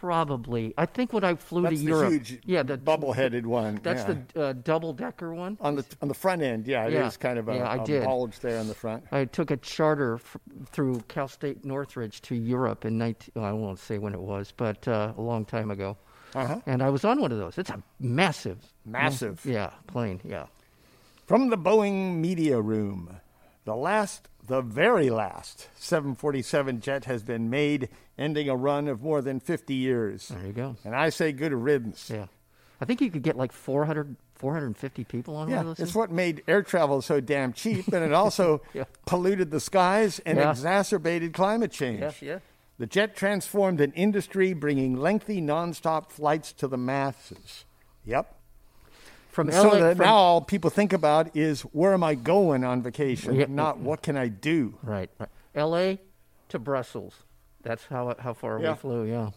[0.00, 0.74] Probably.
[0.76, 3.80] I think when I flew That's to the Europe, huge yeah, the bubble-headed one.
[3.82, 4.16] That's yeah.
[4.34, 5.56] the uh, double decker one.
[5.60, 6.66] on the on the front end.
[6.66, 7.10] Yeah, it is Yeah.
[7.20, 8.04] kind of a, Yeah, I a did.
[8.04, 9.04] bulge there on the front.
[9.12, 13.32] I took a charter f- through Cal State Northridge to Europe in 19.
[13.36, 15.96] well, I won't say when it was, but uh, a long time ago.
[16.34, 16.60] Uh-huh.
[16.66, 17.58] And I was on one of those.
[17.58, 19.44] It's a massive, Massive.
[19.44, 20.20] yeah, plane.
[20.24, 20.46] Yeah.
[21.26, 23.20] From the Boeing media room,
[23.64, 27.88] the last, the very last 747 jet has been made,
[28.18, 30.28] ending a run of more than 50 years.
[30.28, 30.76] There you go.
[30.84, 32.10] And I say good riddance.
[32.12, 32.26] Yeah.
[32.80, 35.72] I think you could get like 400, 450 people on Yeah, one of those.
[35.84, 35.94] it's things.
[35.94, 38.84] what made air travel so damn cheap, and it also Yeah.
[39.06, 40.50] polluted the skies and Yeah.
[40.50, 42.00] exacerbated climate change.
[42.00, 42.38] Yeah, yeah.
[42.78, 47.64] The jet transformed an industry, bringing lengthy, nonstop flights to the masses.
[48.04, 48.34] Yep.
[49.32, 52.62] From so LA, that from- now all people think about is where am I going
[52.64, 53.46] on vacation, Yeah.
[53.48, 54.74] not what can I do.
[54.82, 55.28] right, right.
[55.54, 56.00] L.A.
[56.50, 57.14] to Brussels.
[57.62, 58.72] That's how how far Yeah.
[58.72, 59.04] we flew.
[59.04, 59.30] Yeah.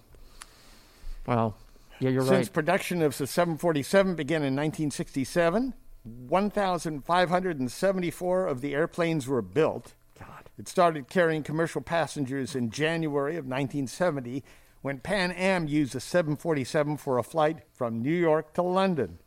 [1.26, 1.54] Wow.
[2.00, 2.38] Yeah, you're Since right.
[2.40, 5.74] Since production of the 747 began in 1967,
[6.04, 9.94] 1,574 of the airplanes were built.
[10.20, 10.50] God.
[10.58, 14.44] It started carrying commercial passengers in January of 1970
[14.82, 19.20] when Pan Am used a 747 for a flight from New York to London.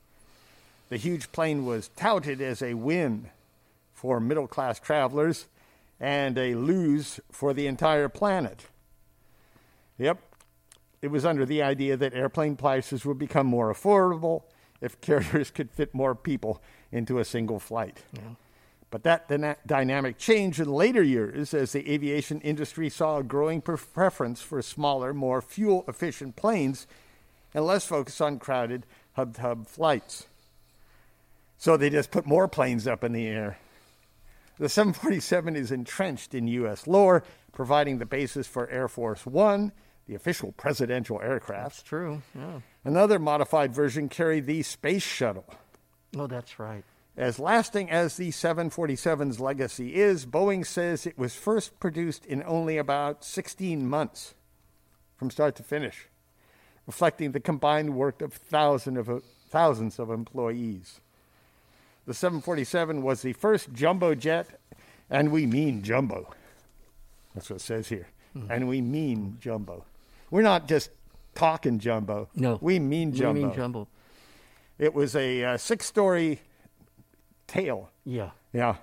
[0.88, 3.30] The huge plane was touted as a win
[3.92, 5.46] for middle class travelers
[6.00, 8.66] and a lose for the entire planet.
[9.98, 10.18] Yep,
[11.02, 14.42] it was under the idea that airplane prices would become more affordable
[14.80, 16.62] if carriers could fit more people
[16.92, 18.02] into a single flight.
[18.90, 23.60] But that dyna- dynamic changed in later years as the aviation industry saw a growing
[23.60, 26.86] pre- preference for smaller, more fuel efficient planes
[27.52, 30.26] and less focus on crowded hub to hub flights.
[31.58, 33.58] So they just put more planes up in the air.
[34.58, 36.86] The 747 is entrenched in U.S.
[36.86, 39.72] lore, providing the basis for Air Force One,
[40.06, 41.76] the official presidential aircraft.
[41.76, 42.22] That's true.
[42.34, 42.60] Yeah.
[42.84, 45.44] Another modified version carried the Space Shuttle.
[46.16, 46.84] Oh, that's right.
[47.16, 52.78] As lasting as the 747's legacy is, Boeing says it was first produced in only
[52.78, 54.34] about 16 months
[55.16, 56.08] from start to finish,
[56.86, 61.00] reflecting the combined work of thousands of, thousands of employees.
[62.08, 64.58] The 747 was the first jumbo jet,
[65.10, 66.32] and we mean jumbo.
[67.34, 68.08] That's what it says here.
[68.48, 69.84] And we mean jumbo.
[70.30, 70.88] We're not just
[71.34, 72.30] talking jumbo.
[72.34, 72.58] No.
[72.62, 73.34] We mean jumbo.
[73.34, 73.88] We mean jumbo.
[74.78, 76.40] It was a uh, six story
[77.46, 77.90] tail.
[78.06, 78.30] Yeah.
[78.54, 78.76] Yeah.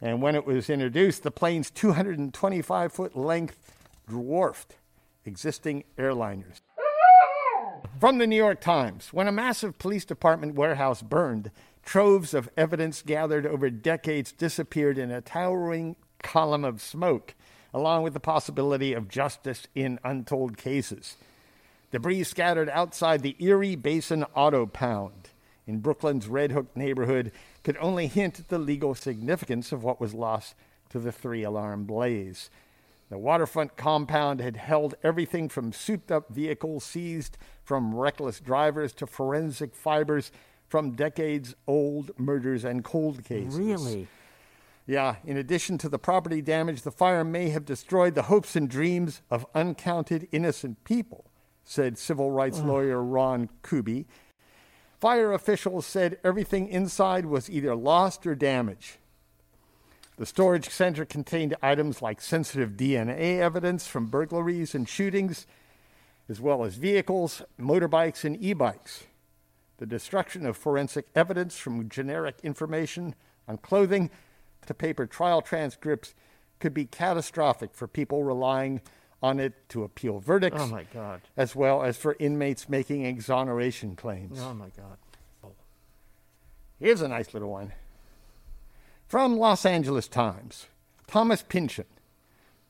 [0.00, 3.74] And when it was introduced, the plane's 225 foot length
[4.08, 4.76] dwarfed
[5.26, 6.62] existing airliners.
[8.00, 11.50] From the New York Times When a massive police department warehouse burned,
[11.82, 17.34] troves of evidence gathered over decades disappeared in a towering column of smoke,
[17.74, 21.16] along with the possibility of justice in untold cases.
[21.90, 25.28] Debris scattered outside the Erie Basin Auto Pound
[25.66, 30.14] in Brooklyn's Red Hook neighborhood could only hint at the legal significance of what was
[30.14, 30.54] lost
[30.90, 32.50] to the three alarm blaze.
[33.10, 39.06] The waterfront compound had held everything from souped up vehicles seized from reckless drivers to
[39.06, 40.32] forensic fibers
[40.72, 43.58] from decades old murders and cold cases.
[43.58, 44.08] Really?
[44.86, 48.70] Yeah, in addition to the property damage, the fire may have destroyed the hopes and
[48.70, 51.26] dreams of uncounted innocent people,
[51.62, 54.06] said civil rights lawyer Ron Kuby.
[54.98, 58.96] Fire officials said everything inside was either lost or damaged.
[60.16, 65.46] The storage center contained items like sensitive DNA evidence from burglaries and shootings,
[66.30, 69.04] as well as vehicles, motorbikes, and e bikes.
[69.82, 73.16] The destruction of forensic evidence from generic information
[73.48, 74.10] on clothing
[74.66, 76.14] to paper trial transcripts
[76.60, 78.80] could be catastrophic for people relying
[79.24, 81.20] on it to appeal verdicts, Oh my God.
[81.36, 84.38] as well as for inmates making exoneration claims.
[84.40, 84.98] Oh my God.
[85.42, 85.50] Oh.
[86.78, 87.72] Here's a nice little one.
[89.08, 90.68] From Los Angeles Times
[91.08, 91.86] Thomas Pynchon,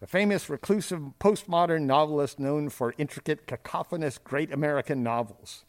[0.00, 5.66] the famous reclusive postmodern novelist known for intricate, cacophonous great American novels,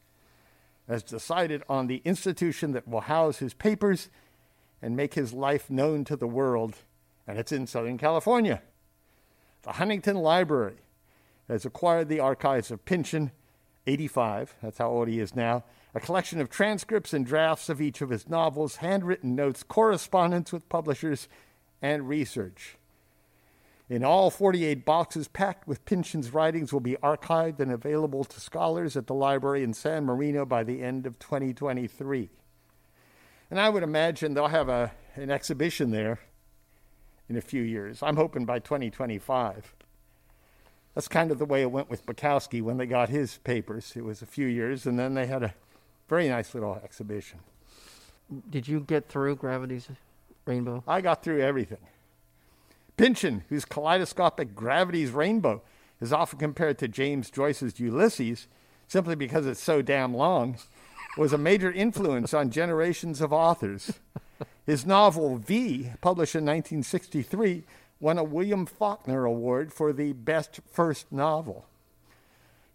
[0.87, 4.09] has decided on the institution that will house his papers
[4.81, 6.75] and make his life known to the world,
[7.27, 8.61] and it's in Southern California.
[9.63, 10.75] The Huntington Library
[11.47, 13.31] has acquired the archives of Pynchon
[13.87, 15.63] 85, that's how old he is now,
[15.93, 20.69] a collection of transcripts and drafts of each of his novels, handwritten notes, correspondence with
[20.69, 21.27] publishers,
[21.81, 22.77] and research.
[23.89, 28.95] In all, 48 boxes packed with Pynchon's writings will be archived and available to scholars
[28.95, 32.29] at the library in San Marino by the end of 2023.
[33.51, 36.19] And I would imagine they'll have a, an exhibition there
[37.27, 38.01] in a few years.
[38.01, 39.75] I'm hoping by 2025.
[40.95, 43.93] That's kind of the way it went with Bukowski when they got his papers.
[43.95, 45.53] It was a few years, and then they had a
[46.07, 47.39] very nice little exhibition.
[48.49, 49.89] Did you get through Gravity's
[50.45, 50.83] Rainbow?
[50.87, 51.79] I got through everything.
[52.97, 55.61] Pynchon, whose kaleidoscopic Gravity's Rainbow
[55.99, 58.47] is often compared to James Joyce's Ulysses,
[58.87, 60.57] simply because it's so damn long,
[61.17, 63.93] was a major influence on generations of authors.
[64.65, 67.63] His novel V, published in 1963,
[67.99, 71.65] won a William Faulkner Award for the best first novel.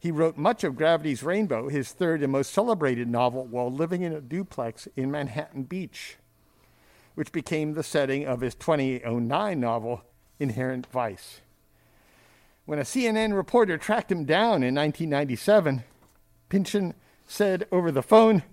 [0.00, 4.12] He wrote much of Gravity's Rainbow, his third and most celebrated novel, while living in
[4.12, 6.16] a duplex in Manhattan Beach,
[7.18, 10.04] which became the setting of his 2009 novel,
[10.38, 11.40] Inherent Vice.
[12.64, 15.82] When a CNN reporter tracked him down in 1997,
[16.48, 16.94] Pynchon
[17.26, 18.44] said over the phone,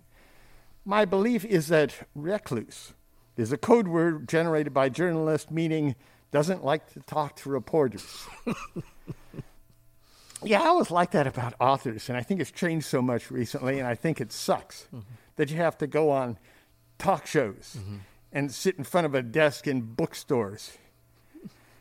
[0.83, 2.93] My belief is that recluse
[3.37, 5.93] is a code word generated by journalists meaning
[6.31, 8.25] doesn't like to talk to reporters.
[10.43, 13.77] yeah, I always like that about authors, and I think it's changed so much recently,
[13.77, 15.01] and I think it sucks mm-hmm.
[15.35, 16.39] that you have to go on
[16.97, 17.97] talk shows mm-hmm.
[18.35, 20.77] And sit in front of a desk in bookstores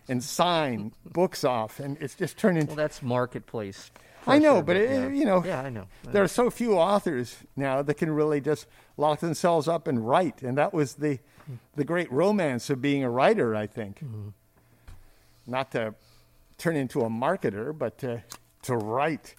[0.08, 2.68] and sign books off, and it's just turned into.
[2.68, 3.90] Well, that's marketplace.
[4.26, 5.08] I know, but it, yeah.
[5.08, 5.86] you know, yeah, I know.
[6.04, 10.42] There are so few authors now that can really just lock themselves up and write,
[10.42, 11.18] and that was the
[11.74, 13.54] the great romance of being a writer.
[13.54, 14.28] I think, mm-hmm.
[15.46, 15.94] not to
[16.56, 18.22] turn into a marketer, but to
[18.62, 19.34] to write.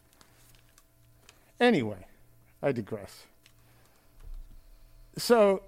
[1.59, 2.05] Anyway,
[2.61, 3.23] I digress.
[5.17, 5.63] So,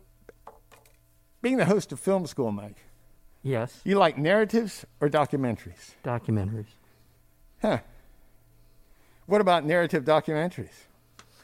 [1.47, 2.75] being the host of Film School, Mike.
[3.41, 3.79] Yes.
[3.85, 5.95] You like narratives or documentaries?
[6.03, 6.65] Documentaries.
[7.61, 7.79] Huh.
[9.27, 10.87] What about narrative documentaries?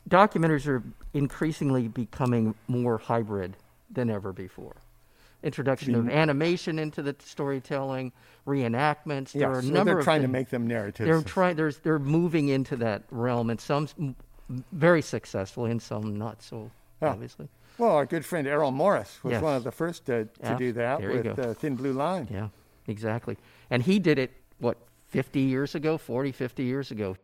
[0.09, 0.83] Documentaries are
[1.13, 3.55] increasingly becoming more hybrid
[3.89, 4.75] than ever before.
[5.41, 6.11] Introduction of mm-hmm.
[6.11, 8.11] animation into the storytelling,
[8.45, 9.31] reenactments.
[9.31, 10.27] There are a so number they're of trying things.
[10.29, 11.07] to make them narratives.
[11.07, 11.55] They're trying.
[11.55, 14.15] They're they're moving into that realm, and some
[14.73, 17.07] very successfully, and some not so oh.
[17.07, 17.47] obviously.
[17.77, 19.41] Well, our good friend Errol Morris was yes.
[19.41, 22.27] one of the first to, to yeah, do that with uh, Thin Blue Line.
[22.31, 22.49] Yeah,
[22.87, 23.37] exactly.
[23.69, 24.77] And he did it, what,
[25.09, 27.17] 50 years ago, 40, 50 years ago.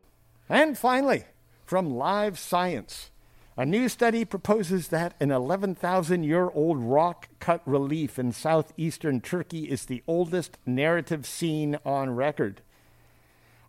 [0.48, 1.26] And finally,
[1.66, 3.12] from Live Science,
[3.56, 9.70] a new study proposes that an 11,000 year old rock cut relief in southeastern Turkey
[9.70, 12.62] is the oldest narrative scene on record.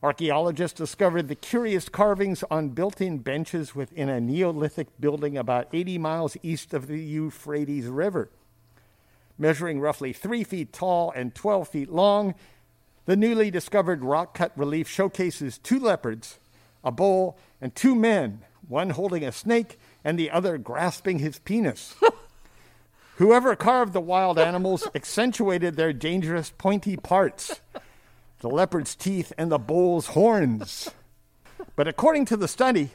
[0.03, 5.99] Archaeologists discovered the curious carvings on built in benches within a Neolithic building about 80
[5.99, 8.31] miles east of the Euphrates River.
[9.37, 12.35] Measuring roughly 3 feet tall and 12 feet long,
[13.05, 16.39] the newly discovered rock cut relief showcases two leopards
[16.83, 21.95] a bull, and two men, one holding a snake and the other grasping his penis.
[23.17, 27.61] Whoever carved the wild animals accentuated their dangerous pointy parts
[28.41, 30.91] the leopard's teeth and the bull's horns.
[31.77, 32.91] But according to the study,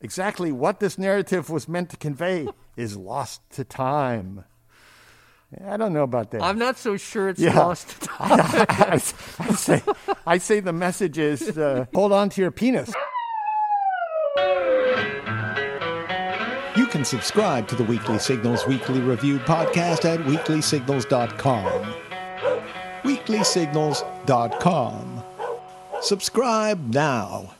[0.00, 4.44] exactly what this narrative was meant to convey is lost to time.
[5.66, 6.42] I don't know about that.
[6.42, 7.58] I'm not so sure it's yeah.
[7.58, 8.40] lost to time.
[8.40, 9.82] I, I, I, say,
[10.26, 12.92] I say the message is uh, hold on to your penis.
[16.76, 22.03] You can subscribe to the Weekly Signals Weekly Review podcast at weeklysignals.com.
[23.04, 25.22] Weeklysignals.com.
[26.00, 27.50] Subscribe now.